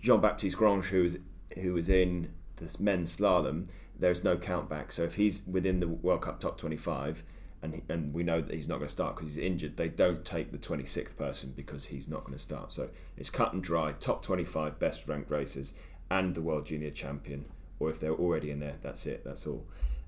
[0.00, 1.18] Jean Baptiste Grange, who is
[1.54, 3.66] who is in this men's slalom,
[3.98, 4.92] there's no count back.
[4.92, 7.22] So if he's within the World Cup top 25,
[7.60, 10.24] and and we know that he's not going to start because he's injured, they don't
[10.24, 12.70] take the 26th person because he's not going to start.
[12.70, 13.92] So it's cut and dry.
[13.92, 15.74] Top 25 best ranked racers
[16.10, 17.46] and the world junior champion,
[17.78, 19.24] or if they're already in there, that's it.
[19.24, 19.66] That's all.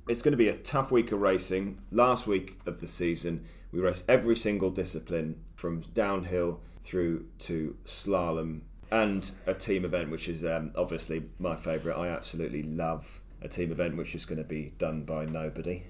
[0.09, 1.81] It's going to be a tough week of racing.
[1.91, 8.63] Last week of the season, we race every single discipline from downhill through to slalom
[8.91, 11.97] and a team event, which is um, obviously my favourite.
[11.97, 15.85] I absolutely love a team event, which is going to be done by nobody.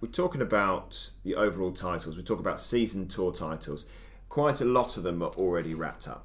[0.00, 2.16] We're talking about the overall titles.
[2.16, 3.84] We talk about season tour titles.
[4.28, 6.24] Quite a lot of them are already wrapped up.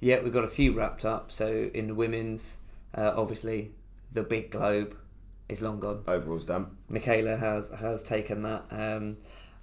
[0.00, 1.30] Yeah, we've got a few wrapped up.
[1.30, 2.58] So in the women's,
[2.94, 3.72] uh, obviously
[4.10, 4.96] the big globe
[5.48, 6.02] is long gone.
[6.06, 6.76] Overall's done.
[6.90, 9.18] Mikaela has has taken that um,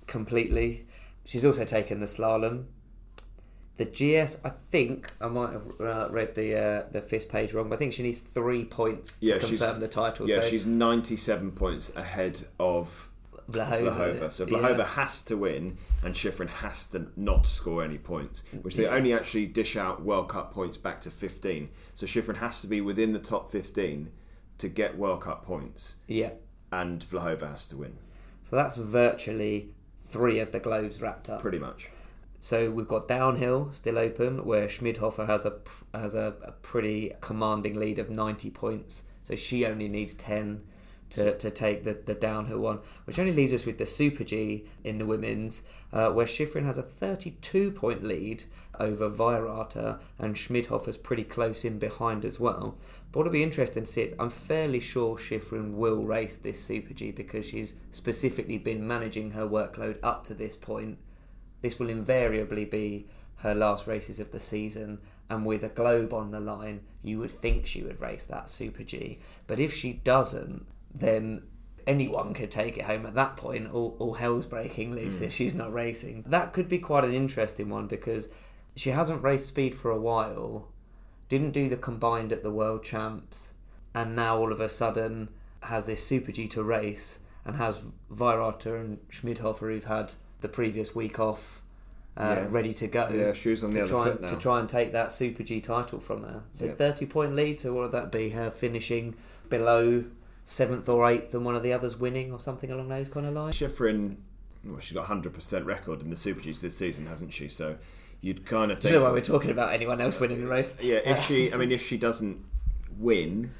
[0.07, 0.85] completely.
[1.25, 2.65] She's also taken the slalom.
[3.79, 7.69] The GS, I think I might have uh, read the uh, the FIS page wrong,
[7.69, 10.29] but I think she needs three points to Yeah, confirm the title.
[10.29, 13.07] Yeah, so she's 97 points ahead of
[13.49, 13.79] Vlhova.
[14.19, 14.31] Vlhova.
[14.33, 14.57] So yeah.
[14.57, 18.95] Vlhova has to win, and Shiffrin has to not score any points, which they Yeah.
[18.95, 21.69] only actually dish out World Cup points back to 15.
[21.93, 24.09] So Shiffrin has to be within the top 15
[24.57, 26.31] to get World Cup points, Yeah.
[26.73, 27.93] and Vlhova has to win,
[28.43, 31.39] So that's virtually three of the globes wrapped up.
[31.41, 31.89] pretty much.
[32.41, 35.53] So we've got downhill still open, where Schmidhofer has a
[35.93, 39.05] has a, a pretty commanding lead of ninety points.
[39.23, 40.61] So she only needs ten
[41.11, 44.65] to, to take the, the downhill one, which only leaves us with the Super G
[44.83, 48.43] in the women's, uh, where Shiffrin has a thirty-two point lead
[48.79, 52.77] over Weirather, and Schmidhofer's pretty close in behind as well.
[53.11, 56.93] But what'll be interesting to see is I'm fairly sure Shiffrin will race this Super
[56.93, 60.99] G because she's specifically been managing her workload up to this point
[61.61, 66.31] this will invariably be her last races of the season and with a globe on
[66.31, 69.19] the line you would think she would race that super g.
[69.47, 71.43] But if she doesn't then
[71.89, 73.71] anyone could take it home at that point.
[73.71, 75.25] All, all hell's breaking loose hmm.
[75.25, 76.23] if she's not racing.
[76.27, 78.29] That could be quite an interesting one because
[78.75, 80.69] she hasn't raced speed for a while
[81.27, 83.53] didn't do the combined at the world champs
[83.93, 85.29] and now all of a sudden
[85.61, 90.95] has this super g to race and has Weirather and Schmidhofer who've had the previous
[90.95, 91.61] week off
[92.17, 92.47] uh, Yeah.
[92.49, 94.27] ready to go Yeah, shoes on the to other try foot and, now.
[94.27, 96.43] to try and take that Super G title from her.
[96.51, 96.73] So Yeah.
[96.73, 98.29] 30 point lead, so what would that be?
[98.29, 99.15] Her finishing
[99.49, 100.03] below
[100.43, 103.33] seventh or eighth and one of the others winning or something along those kind of
[103.33, 103.55] lines?
[103.55, 104.17] Shiffrin,
[104.65, 107.47] well, she's got 100% record in the Super Gs this season, hasn't she?
[107.47, 107.77] So
[108.21, 110.75] you'd kind of Do you know why we're talking about anyone else winning the race?
[110.81, 112.43] Yeah, if she, I mean, if she doesn't
[112.97, 113.51] win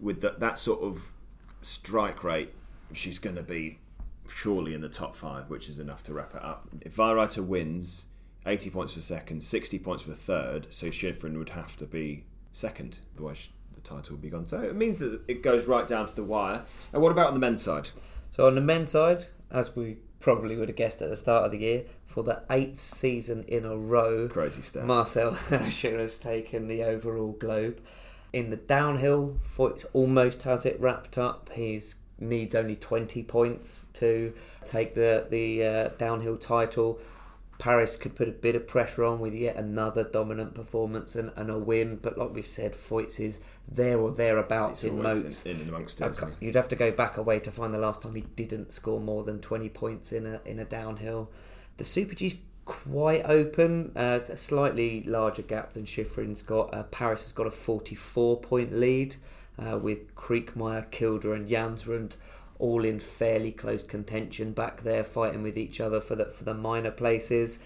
[0.00, 1.12] with that, that sort of
[1.62, 2.52] strike rate,
[2.92, 3.78] she's going to be
[4.30, 6.68] surely in the top five, which is enough to wrap it up.
[6.82, 8.06] If Weirather wins,
[8.46, 12.98] 80 points for second, 60 points for third, so Shiffrin would have to be second,
[13.14, 14.46] otherwise the title would be gone.
[14.46, 16.64] So it means that it goes right down to the wire.
[16.92, 17.90] And what about on the men's side?
[18.30, 21.52] So on the men's side, as we probably would have guessed at the start of
[21.52, 24.84] the year, for the eighth season in a row, Crazy stuff.
[24.84, 27.80] Marcel Hirscher has taken the overall globe.
[28.32, 31.50] In the downhill, Feuz almost has it wrapped up.
[31.52, 31.80] He
[32.20, 34.32] needs only 20 points to
[34.64, 37.00] take the, the uh, downhill title.
[37.58, 41.50] Paris could put a bit of pressure on with yet another dominant performance and, and
[41.50, 45.44] a win, but like we said, Feuz is there or thereabouts in moats.
[45.44, 46.04] in, in amongst it.
[46.40, 48.98] You'd have to go back a way to find the last time he didn't score
[48.98, 51.30] more than 20 points in a in a downhill.
[51.76, 53.92] The Super G's quite open.
[53.94, 56.72] Uh, it's a slightly larger gap than Shiffrin's got.
[56.72, 59.16] Uh, Paris has got a 44 point lead
[59.60, 62.12] uh, with Kriechmayr, Kilde, and Jansrud
[62.58, 66.54] all in fairly close contention back there, fighting with each other for the for the
[66.54, 67.58] minor places.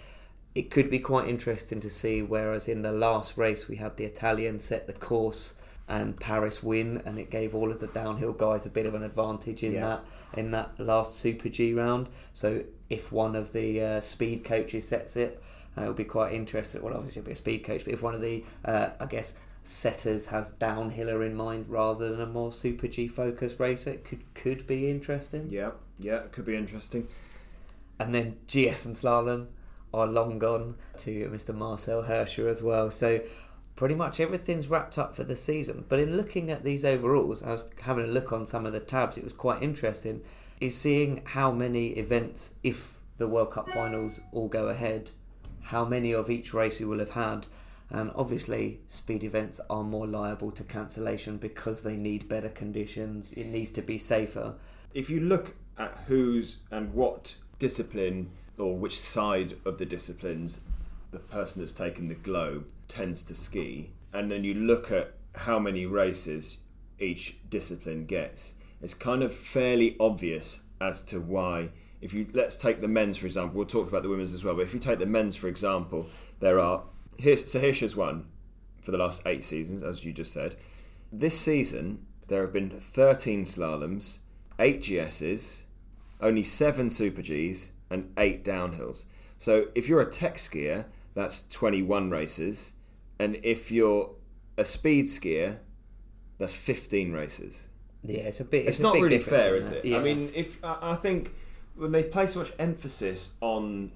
[0.54, 2.22] It could be quite interesting to see.
[2.22, 5.54] Whereas in the last race we had the Italian set the course
[5.88, 9.02] and Paris win, and it gave all of the downhill guys a bit of an
[9.02, 9.86] advantage in Yeah.
[9.86, 10.04] that
[10.38, 12.08] in that last Super G round.
[12.32, 15.42] So if one of the uh, speed coaches sets it,
[15.76, 16.82] uh, it'll be quite interesting.
[16.82, 19.34] Well, obviously it'll be a speed coach, but if one of the uh, I guess
[19.64, 24.22] setters has downhiller in mind rather than a more Super G focused racer, it could
[24.34, 25.48] could be interesting.
[25.50, 27.08] Yeah, yeah, it could be interesting.
[27.98, 29.46] And then GS and slalom
[29.92, 31.54] are long gone to Mr.
[31.54, 32.90] Marcel Hirscher as well.
[32.90, 33.20] So
[33.76, 35.84] pretty much everything's wrapped up for the season.
[35.88, 38.80] But in looking at these overalls, I was having a look on some of the
[38.80, 39.16] tabs.
[39.16, 40.22] It was quite interesting.
[40.60, 45.10] Is seeing how many events, if the World Cup finals all go ahead,
[45.62, 47.46] how many of each race we will have had.
[47.94, 53.32] And obviously, speed events are more liable to cancellation because they need better conditions.
[53.34, 54.56] It needs to be safer.
[54.94, 60.62] if you look at who's and what discipline or which side of the disciplines
[61.12, 65.60] the person that's taken the globe tends to ski, and then you look at how
[65.60, 66.58] many races
[66.98, 71.70] each discipline gets, it's kind of fairly obvious as to why.
[72.00, 74.54] If you let's take the men's for example, we'll talk about the women's as well.
[74.56, 76.08] But if you take the men's for example,
[76.40, 76.82] there are
[77.20, 78.26] So Hirscher's won
[78.82, 80.56] for the last eight seasons, as you just said.
[81.12, 84.18] This season, there have been 13 slaloms,
[84.58, 85.62] 8 GSs,
[86.20, 89.04] only 7 Super Gs, and 8 downhills.
[89.38, 92.72] So if you're a tech skier, that's 21 races.
[93.18, 94.10] And if you're
[94.56, 95.58] a speed skier,
[96.38, 97.68] that's 15 races.
[98.02, 98.66] Yeah, it's a bit.
[98.66, 99.84] It's, a not really fair, isn't it?
[99.84, 99.98] Yeah.
[99.98, 101.32] I mean, if I think
[101.74, 103.92] when they place so much emphasis on,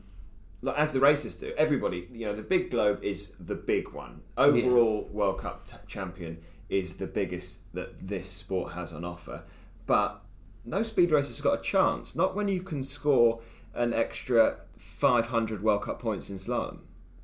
[0.77, 4.23] as the races do, everybody, you know, the big globe is the big one.
[4.37, 9.45] Overall, World Cup t- champion is the biggest that this sport has on offer.
[9.87, 10.23] but
[10.65, 12.15] no speed race has got a chance.
[12.15, 13.41] Not when you can score
[13.75, 16.81] an extra 500 World Cup points in slalom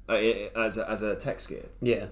[0.09, 1.67] uh, as a, as a tech skier.
[1.83, 2.07] Yeah,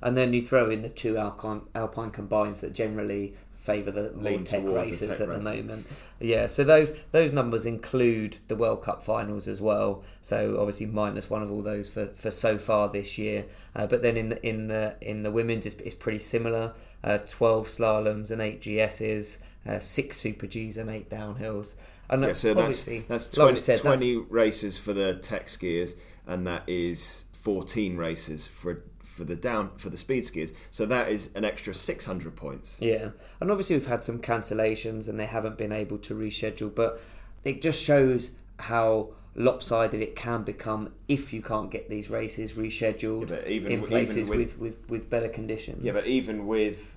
[0.00, 3.34] and then you throw in the two Alpine, Alpine combines that generally
[3.64, 5.86] favour the more tech races tech at the moment.
[6.20, 10.04] Yeah, so those those numbers include the World Cup finals as well.
[10.20, 13.46] So obviously minus one of all those for, for so far this year.
[13.74, 16.74] Uh, but then in the in the in the women's, it's, it's pretty similar.
[17.02, 21.74] Uh, Twelve slaloms and eight GSs, uh, six Super Gs and eight downhills.
[22.10, 25.94] And yeah, so that's that's 20, like said, 20 that's, races for the tech skiers,
[26.26, 28.82] and that is 14 races for
[29.14, 30.52] for the down for the speed skiers.
[30.70, 32.78] So that is an extra 600 points.
[32.80, 37.00] Yeah, and obviously we've had some cancellations and they haven't been able to reschedule, but
[37.44, 43.30] it just shows how lopsided it can become if you can't get these races rescheduled
[43.30, 45.84] yeah, even, in places with, with, with, with better conditions.
[45.84, 46.96] Yeah, but even with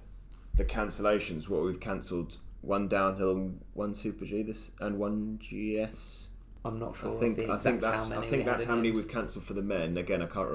[0.56, 6.30] the cancellations, what we've cancelled one downhill and one Super G this and one GS.
[6.65, 7.15] I'm not sure.
[7.15, 9.97] I think I think that's I think that's how many we've cancelled for the men.
[9.97, 10.49] Again, I can't.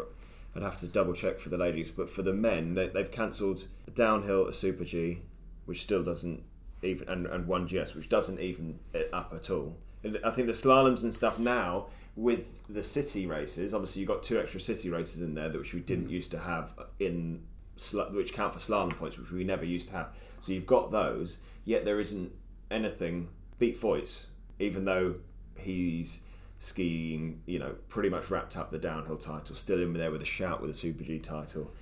[0.54, 3.66] I'd have to double check for the ladies, but for the men, they, have cancelled
[3.94, 5.20] downhill a Super G,
[5.64, 6.42] which still doesn't
[6.82, 9.76] even, and, and one GS, which doesn't even it up at all.
[10.04, 11.86] I think the slaloms and stuff now
[12.16, 13.72] with the city races.
[13.72, 16.12] Obviously, you've got two extra city races in there, that which we didn't mm.
[16.12, 17.42] used to have in
[18.10, 20.08] which count for slalom points, which we never used to have.
[20.40, 22.32] So you've got those, yet there isn't
[22.70, 24.26] anything Beat Feuz,
[24.58, 25.16] even though
[25.56, 26.20] he's
[26.62, 30.26] skiing, you know, pretty much wrapped up the downhill title, still in there with a
[30.26, 31.72] shout with a Super G title,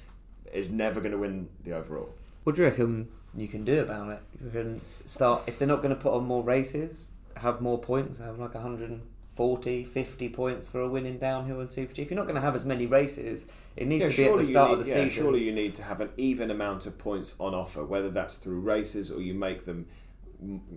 [0.55, 2.09] is never going to win the overall.
[2.45, 4.21] What do you reckon you can do about it?
[4.43, 8.21] You can start if they're not going to put on more races, have more points,
[8.21, 12.01] have like 140, 50 points for a win in downhill and Super G.
[12.01, 14.37] If you're not going to have as many races, it needs yeah, to be at
[14.38, 15.25] the start need, of the yeah, season.
[15.25, 18.61] Surely you need to have an even amount of points on offer, whether that's through
[18.61, 19.85] races or you make them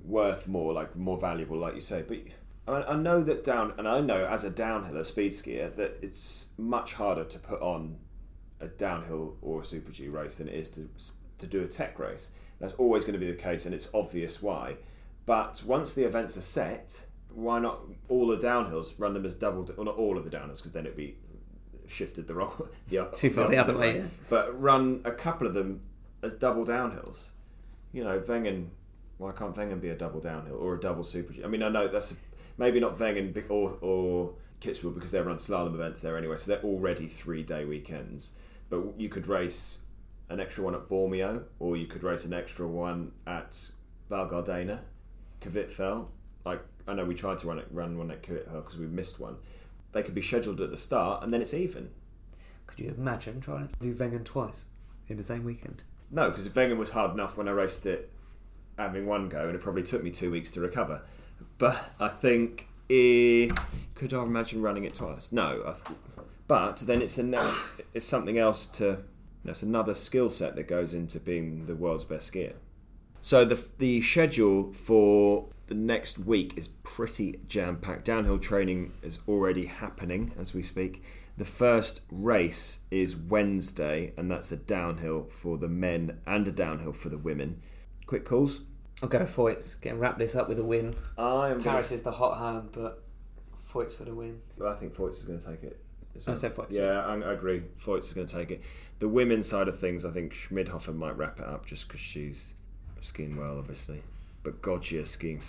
[0.03, 2.03] worth more, like more valuable, like you say.
[2.05, 2.17] But
[2.67, 5.97] I, mean, I know that down, and I know as a downhiller speed skier that
[6.01, 7.97] it's much harder to put on
[8.59, 10.89] a downhill or a super G race than it is to
[11.39, 12.31] to do a tech race.
[12.59, 14.77] That's always going to be the case, and it's obvious why.
[15.25, 19.69] But once the events are set, why not all the downhills run them as double,
[19.77, 21.17] or not all of the downhills, because then it'd be
[21.87, 24.03] shifted the wrong the up, too far the, the other way.
[24.29, 25.81] But run a couple of them
[26.21, 27.29] as double downhills.
[27.91, 28.69] You know, Wengen.
[29.17, 31.43] Why can't Wengen be a double downhill or a double super G?
[31.43, 32.15] I mean, I know that's
[32.57, 36.63] maybe not Wengen or, or Kitzbühel because they run slalom events there anyway, so they're
[36.63, 38.33] already three day weekends.
[38.69, 39.79] But you could race
[40.29, 43.69] an extra one at Bormio, or you could race an extra one at
[44.09, 44.79] Val Gardena,
[45.41, 46.07] Kvitfjell.
[46.45, 49.19] Like I know we tried to run it, run one at Kvitfjell because we missed
[49.19, 49.37] one.
[49.91, 51.91] They could be scheduled at the start, and then it's even.
[52.65, 54.65] Could you imagine trying to do Wengen twice
[55.07, 55.83] in the same weekend?
[56.09, 58.11] No, because Wengen was hard enough when I raced it
[58.77, 61.01] having one go, and it probably took me two weeks to recover.
[61.57, 63.49] But I think eh,
[63.95, 65.31] could I imagine running it twice?
[65.31, 65.75] No,
[66.47, 67.53] but then it's a
[67.93, 68.99] it's something else to.
[69.45, 72.53] That's another skill set that goes into being the world's best skier.
[73.21, 78.05] So the the schedule for the next week is pretty jam packed.
[78.05, 81.03] Downhill training is already happening as we speak.
[81.35, 86.93] The first race is Wednesday, and that's a downhill for the men and a downhill
[86.93, 87.61] for the women.
[88.13, 88.61] Quick calls.
[89.01, 89.81] I'll go Feuz.
[89.81, 90.93] Getting wrap this up with a win.
[91.17, 93.01] I am Paris is the hot hand, but
[93.73, 94.39] Feuz for the win.
[94.55, 95.79] Well, I think Feuz is going to take it.
[96.27, 96.67] I said Feuz.
[96.69, 97.63] Yeah, I, I agree.
[97.83, 98.61] Feuz is going to take it.
[98.99, 102.53] The women's side of things, I think Schmidhofer might wrap it up just because she's
[103.01, 104.03] skiing well, obviously.
[104.43, 105.41] But Goggia skiing.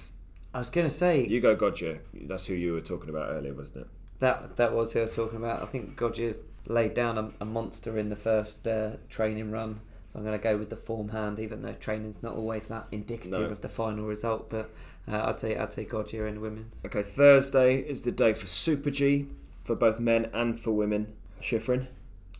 [0.55, 1.27] I was going to say.
[1.27, 1.99] You go Goggia.
[2.15, 3.89] That's who you were talking about earlier, wasn't it?
[4.21, 5.63] That that was who I was talking about.
[5.63, 9.83] I think Goggia laid down a, a monster in the first uh, training run
[10.15, 12.87] so I'm going to go with the form hand, even though training's not always that
[12.93, 13.43] indicative no.
[13.47, 14.49] of the final result.
[14.49, 14.71] But
[15.11, 16.85] uh, I'd say I'd say Goggia in women's.
[16.87, 19.27] Okay, Thursday is the day for Super G
[19.65, 21.15] for both men and for women.
[21.43, 21.89] Shiffrin.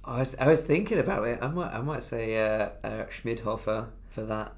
[0.05, 1.41] I was, I was thinking about it.
[1.43, 4.53] I might I might say uh, uh, Schmidhofer for that.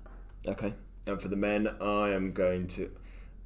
[0.47, 0.74] Okay,
[1.07, 2.91] and for the men, I am going to.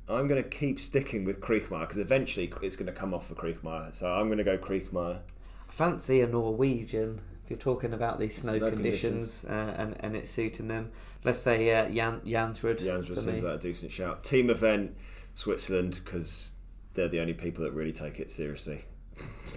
[0.08, 3.36] I'm going to keep sticking with Kriechmayr because eventually it's going to come off for
[3.36, 3.94] Kriechmayr.
[3.94, 5.20] So I'm going to go Kriechmayr.
[5.68, 7.20] Fancy a Norwegian
[7.50, 9.44] you're talking about these snow, snow conditions, conditions.
[9.44, 10.92] Uh, and and it's suiting them,
[11.24, 12.78] let's say uh, Jan Jansrud.
[12.78, 14.24] Jansrud seems like a decent shout.
[14.24, 14.96] Team event
[15.34, 16.54] Switzerland because
[16.94, 18.84] they're the only people that really take it seriously.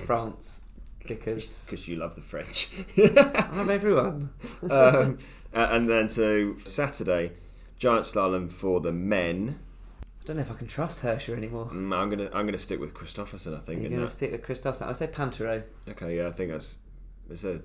[0.05, 0.61] France
[1.07, 2.69] because because you love the French.
[2.97, 4.31] I love everyone.
[4.69, 5.19] um,
[5.53, 7.33] and then so Saturday,
[7.77, 9.59] giant slalom for the men.
[10.01, 11.67] I don't know if I can trust Hirscher anymore.
[11.67, 13.55] Mm, I'm gonna I'm gonna stick with Kristoffersen.
[13.55, 13.81] I think.
[13.81, 14.87] You're gonna stick with Kristoffersen.
[14.87, 15.63] I say Pinturault.
[15.89, 16.77] Okay, yeah, I think that's
[17.29, 17.61] it's a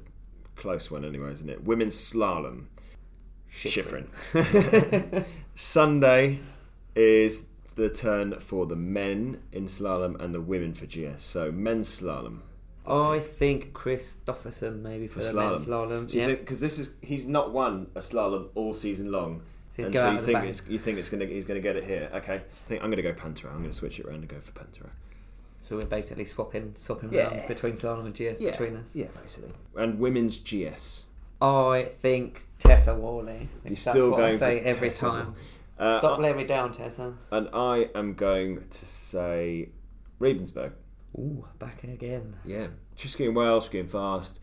[0.59, 1.65] close one anyway, isn't it?
[1.65, 2.67] Women's slalom.
[3.51, 4.09] Shiffrin.
[5.55, 6.41] Sunday
[6.95, 7.47] is
[7.77, 11.23] the turn for the men in slalom and the women for GS.
[11.23, 12.41] So men's slalom.
[12.87, 16.07] I think Kristoffersen maybe for, For the men's slalom.
[16.09, 16.13] slalom.
[16.15, 16.27] Yeah.
[16.29, 19.43] because this is he's not won a slalom all season long,
[19.77, 21.61] So and so out you of the think it's, you think it's gonna he's gonna
[21.61, 22.11] get it here?
[22.15, 23.53] Okay, I think I'm gonna go Pinturault.
[23.55, 24.91] I'm gonna switch it around and go for Pinturault.
[25.63, 27.35] So we're basically swapping swapping Yeah.
[27.37, 28.97] around between slalom and GS between us.
[28.97, 29.53] Yeah, basically.
[29.77, 31.07] And women's GS.
[31.41, 33.49] I think Tessa Worley.
[33.65, 35.35] You're That's still what I say every Tessa time.
[35.79, 37.15] Uh, Stop I- letting me down, Tessa.
[37.31, 39.69] and I am going to say
[40.21, 40.73] Rebensburg.
[41.17, 42.37] Ooh, back again.
[42.45, 44.41] Yeah, she's skiing well, skiing fast.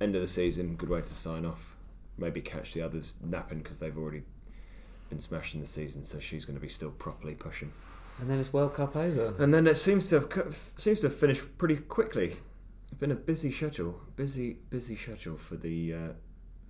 [0.00, 1.76] End of the season, good way to sign off.
[2.18, 4.22] Maybe catch the others napping because they've already
[5.10, 7.72] been smashing the season, so she's going to be still properly pushing.
[8.20, 9.34] And then it's World Cup over.
[9.38, 12.36] And then it seems to have seems to have finished pretty quickly.
[12.90, 16.12] It's been a busy schedule, busy busy schedule for the uh,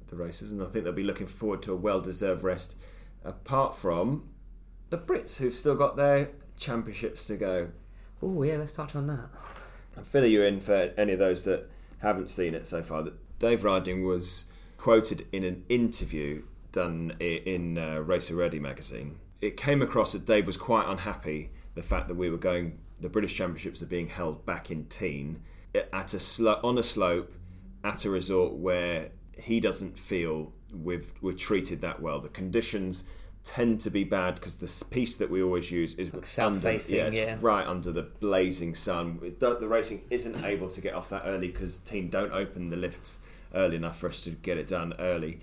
[0.07, 2.77] the races, and I think they'll be looking forward to a well deserved rest.
[3.25, 4.29] Apart from
[4.91, 7.73] the Brits, who've still got their championships to go.
[8.23, 9.29] Oh yeah, let's touch on that.
[9.97, 11.71] I'll fill you in for any of those that
[12.01, 13.03] haven't seen it so far.
[13.03, 14.47] That Dave Ryding was
[14.79, 16.43] quoted in an interview
[16.73, 19.19] done in uh, Racer Ready magazine.
[19.41, 22.79] It came across that Dave was quite unhappy the fact that we were going.
[23.01, 25.39] The British Championships are being held back in Tignes
[25.93, 27.33] at a slo- on a slope
[27.83, 32.21] at a resort where he doesn't feel we've we're treated that well.
[32.21, 33.05] The conditions
[33.43, 37.11] tend to be bad because the piece that we always use is under, south-facing, yeah,
[37.13, 37.39] yeah.
[37.43, 39.21] right under the blazing sun.
[39.39, 42.77] The, the racing isn't able to get off that early because Tignes don't open the
[42.77, 43.19] lifts
[43.55, 45.41] early enough for us to get it done early.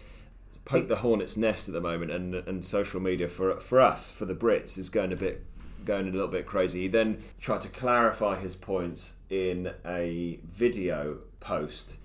[0.64, 4.26] Poke the hornet's nest at the moment, and and social media for for us for
[4.26, 5.45] the Brits is going a bit
[5.86, 6.82] going a little bit crazy.
[6.82, 11.97] He then tried to clarify his points in a video post,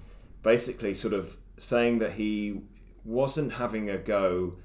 [0.42, 2.60] basically sort of saying that he
[3.04, 4.56] wasn't having a go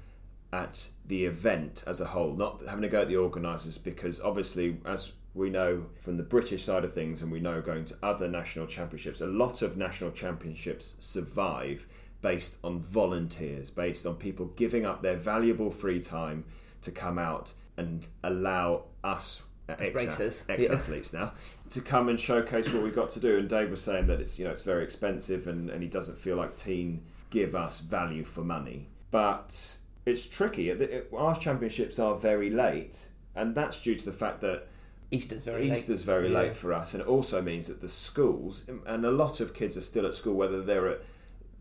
[0.52, 4.78] at the event as a whole, not having a go at the organisers, because obviously,
[4.84, 8.28] as we know from the British side of things, and we know going to other
[8.28, 11.86] national championships, a lot of national championships survive
[12.22, 16.44] based on volunteers, based on people giving up their valuable free time
[16.80, 21.18] to come out and allow us uh, ex- racers, yeah.
[21.20, 21.32] now
[21.70, 23.38] to come and showcase what we've got to do.
[23.38, 26.18] And Dave was saying that it's you know it's very expensive, and, and he doesn't
[26.18, 27.00] feel like Tignes
[27.30, 30.68] give us value for money, but it's tricky.
[30.70, 34.66] It- it- Our championships are very late, and that's due to the fact that
[35.10, 35.78] Easter's very late.
[35.78, 36.40] Easter's very Yeah.
[36.40, 39.76] late for us, and it also means that the schools and a lot of kids
[39.76, 41.02] are still at school, whether they're at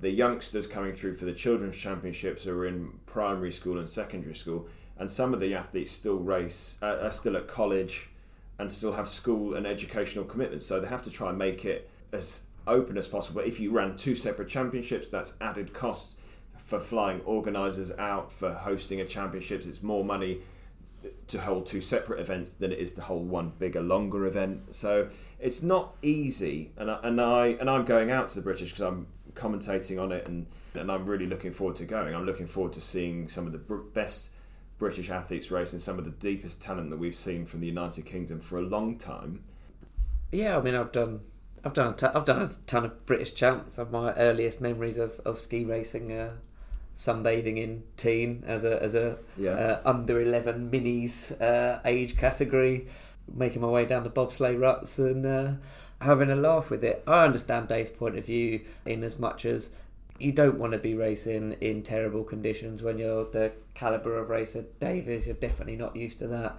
[0.02, 4.68] the youngsters coming through for the children's championships are in primary school and secondary school,
[4.98, 8.10] and some of the athletes still race uh, are still at college
[8.60, 10.66] and still have school and educational commitments.
[10.66, 13.42] So they have to try and make it as open as possible.
[13.42, 16.18] If you ran two separate championships, that's added costs
[16.58, 19.66] for flying organisers out for hosting a championships.
[19.66, 20.42] It's more money
[21.28, 24.76] to hold two separate events than it is to hold one bigger, longer event.
[24.76, 28.72] So it's not easy, and I, and I and I'm going out to the British
[28.72, 32.16] because I'm commentating on it, and and I'm really looking forward to going.
[32.16, 34.30] I'm looking forward to seeing some of the br- best
[34.78, 38.06] British athletes race and some of the deepest talent that we've seen from the United
[38.06, 39.44] Kingdom for a long time.
[40.32, 41.20] Yeah, I mean, I've done,
[41.64, 43.78] I've done, a ton, I've done a ton of British champs.
[43.78, 46.34] Of my earliest memories of, of ski racing, uh,
[46.96, 49.52] sunbathing in Tignes as a as a Yeah.
[49.52, 52.88] uh, under eleven minis uh, age category,
[53.34, 55.52] making my way down the bobsleigh ruts and uh,
[56.02, 57.04] having a laugh with it.
[57.08, 59.72] I understand Dave's point of view in as much as
[60.20, 64.66] you don't want to be racing in terrible conditions when you're the caliber of racer
[64.80, 65.28] Dave is.
[65.28, 66.58] You're definitely not used to that.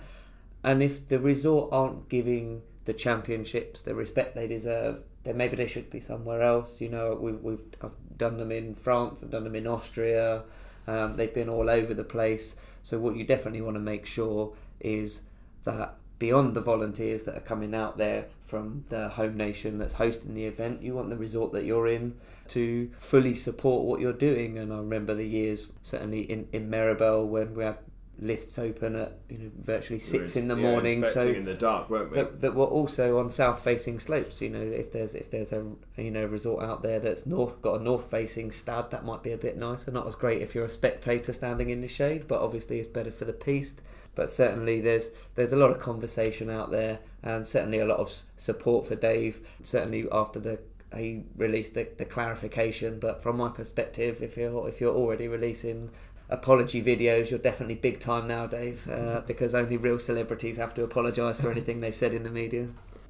[0.65, 5.67] And if the resort aren't giving the championships the respect they deserve, then maybe they
[5.67, 6.81] should be somewhere else.
[6.81, 10.43] You know, we've, we've I've done them in France, I've done them in Austria.
[10.87, 12.57] Um, they've been all over the place.
[12.83, 15.23] So what you definitely want to make sure is
[15.65, 20.35] that beyond the volunteers that are coming out there from the home nation that's hosting
[20.35, 22.15] the event, you want the resort that you're in
[22.47, 24.57] to fully support what you're doing.
[24.57, 27.79] And I remember the years certainly in in Méribel when we had
[28.21, 31.05] lifts open at you know virtually six in the Yeah, morning.
[31.05, 32.19] So in the dark, weren't we?
[32.19, 34.41] that, that were also on south facing slopes.
[34.41, 35.67] You know, if there's if there's a
[35.97, 39.33] you know resort out there that's north got a north facing stad, that might be
[39.33, 39.91] a bit nicer.
[39.91, 43.11] Not as great if you're a spectator standing in the shade, but obviously it's better
[43.11, 43.81] for the piste.
[44.15, 48.11] But certainly there's there's a lot of conversation out there, and certainly a lot of
[48.37, 49.41] support for Dave.
[49.63, 50.61] Certainly after the
[50.95, 55.91] he released the, the clarification, but from my perspective, if you're if you're already releasing
[56.29, 60.83] apology videos, you're definitely big time now, Dave, uh, because only real celebrities have to
[60.83, 62.69] apologise for anything they've said in the media.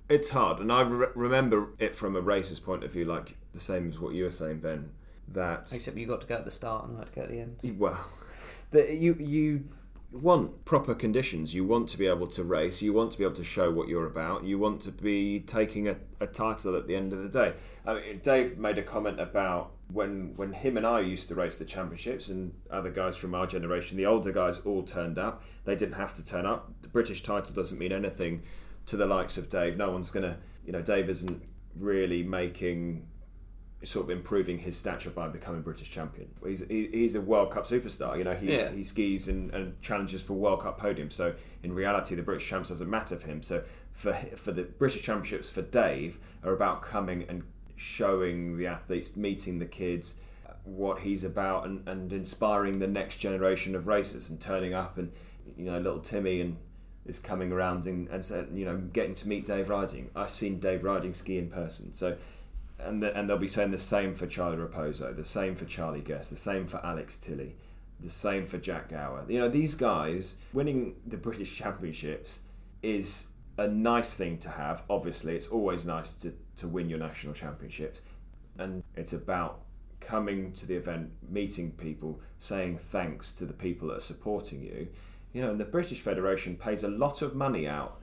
[0.09, 3.61] It's hard, and I re- remember it from a racer's point of view, like the
[3.61, 4.91] same as what you were saying, Ben.
[5.29, 5.73] that.
[5.73, 7.41] Except you got to go at the start and I had to go at the
[7.41, 7.79] end.
[7.79, 8.05] Well,
[8.73, 9.65] that you you
[10.13, 11.55] want proper conditions.
[11.55, 12.83] You want to be able to race.
[12.83, 14.45] You want to be able to show what you're about.
[14.45, 17.55] You want to be taking a, a title at the end of the day.
[17.87, 21.59] I mean, Dave made a comment about when when him and I used to race
[21.59, 25.43] the championships, and other guys from our generation, the older guys all turned up.
[25.65, 26.73] They didn't have to turn up.
[26.83, 28.43] The British title doesn't mean anything
[28.87, 29.77] to the likes of Dave.
[29.77, 31.43] No one's gonna, you know, Dave isn't
[31.77, 33.07] really making
[33.85, 36.29] sort of improving his stature by becoming British champion.
[36.45, 38.17] He's he, he's a World Cup superstar.
[38.19, 38.71] You know, he, Yeah.
[38.71, 41.13] he skis and, and challenges for World Cup podiums.
[41.13, 43.43] So in reality, the British champs doesn't matter for him.
[43.43, 47.43] So for for the British championships for Dave are about coming and
[47.77, 50.17] showing the athletes, meeting the kids.
[50.65, 55.11] What he's about and, and inspiring the next generation of racers and turning up and
[55.57, 56.57] you know little Timmy and
[57.05, 60.11] is coming around and, and you know getting to meet Dave Ryding.
[60.15, 62.17] I've seen Dave Ryding ski in person, so
[62.85, 66.01] and the, and they'll be saying the same for Charlie Raposo, the same for Charlie
[66.01, 67.57] Guest, the same for Alex Tilley,
[68.01, 69.25] the same for Jack Gower.
[69.29, 72.41] You know these guys winning the British Championships
[72.83, 73.29] is
[73.59, 74.83] a nice thing to have.
[74.89, 78.03] Obviously, it's always nice to to win your national championships,
[78.59, 79.63] and it's about
[80.01, 84.89] coming to the event, meeting people, saying thanks to the people that are supporting you.
[85.33, 88.01] You know, and the British Federation pays a lot of money out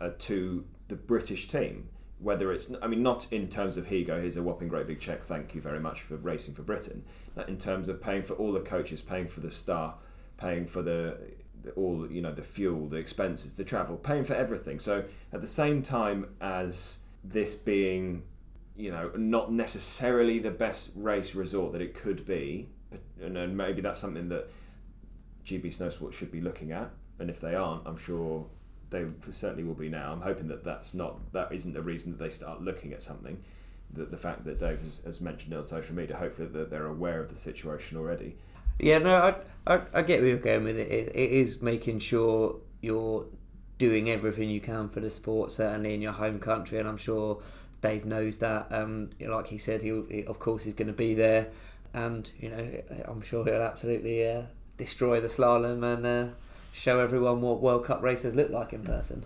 [0.00, 1.88] uh, to the British team.
[2.22, 4.86] Whether it's, I mean, not in terms of here you go, here's a whopping great
[4.86, 7.04] big check, thank you very much for racing for Britain.
[7.34, 9.96] But in terms of paying for all the coaches, paying for the staff,
[10.36, 11.18] paying for the,
[11.62, 14.78] the all, you know, the fuel, the expenses, the travel, paying for everything.
[14.78, 18.22] So at the same time as this being
[18.76, 23.80] you know, not necessarily the best race resort that it could be, but, and, maybe
[23.82, 24.50] that's something that
[25.44, 26.90] GB Snowsport should be looking at.
[27.18, 28.46] And if they aren't, I'm sure
[28.92, 30.12] they certainly will be now.
[30.12, 33.42] I'm hoping that that's not that isn't the reason that they start looking at something.
[33.94, 36.86] That the fact that Dave has, has mentioned it on social media, hopefully that they're
[36.86, 38.36] aware of the situation already.
[38.78, 39.14] Yeah, no,
[39.66, 40.88] I, I, I get where you're going with it.
[40.90, 41.08] it.
[41.14, 43.26] It is making sure you're
[43.78, 47.42] doing everything you can for the sport, certainly in your home country, and I'm sure
[47.80, 48.68] Dave knows that.
[48.70, 51.48] Um, like he said, he'll, he of course he's going to be there,
[51.92, 54.42] and you know I'm sure he'll absolutely uh,
[54.76, 56.34] destroy the slalom and uh,
[56.72, 59.24] show everyone what World Cup races look like in person.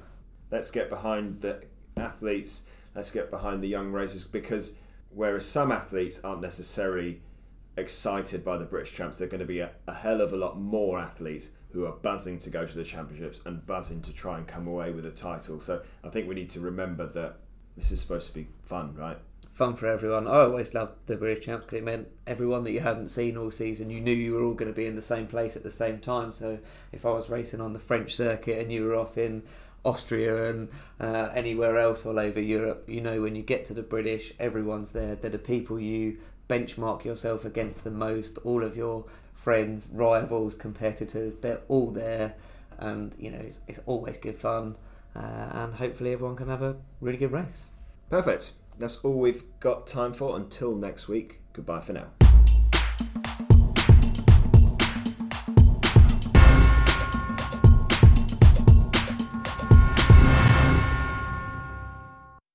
[0.50, 1.62] let's get behind the
[1.96, 4.74] athletes, let's get behind the young racers because
[5.10, 7.20] whereas some athletes aren't necessarily
[7.76, 10.36] excited by the British champs, there are going to be a, a hell of a
[10.36, 14.38] lot more athletes who are buzzing to go to the championships and buzzing to try
[14.38, 15.60] and come away with a title.
[15.60, 17.36] So I think we need to remember that
[17.76, 19.18] this is supposed to be fun, right?
[19.56, 20.28] Fun for everyone.
[20.28, 23.50] I always loved the British champs because it meant everyone that you hadn't seen all
[23.50, 25.70] season, you knew you were all going to be in the same place at the
[25.70, 26.30] same time.
[26.34, 26.58] So
[26.92, 29.44] if I was racing on the French circuit and you were off in
[29.82, 30.68] Austria and
[31.00, 34.90] uh, anywhere else all over Europe, you know when you get to the British, everyone's
[34.90, 35.14] there.
[35.14, 36.18] They're the people you
[36.50, 38.36] benchmark yourself against the most.
[38.44, 42.34] All of your friends, rivals, competitors, they're all there,
[42.76, 44.76] and you know it's, it's always good fun.
[45.14, 47.70] Uh, and hopefully everyone can have a really good race.
[48.10, 48.52] Perfect.
[48.78, 51.40] That's all we've got time for until next week.
[51.52, 52.25] Goodbye for now.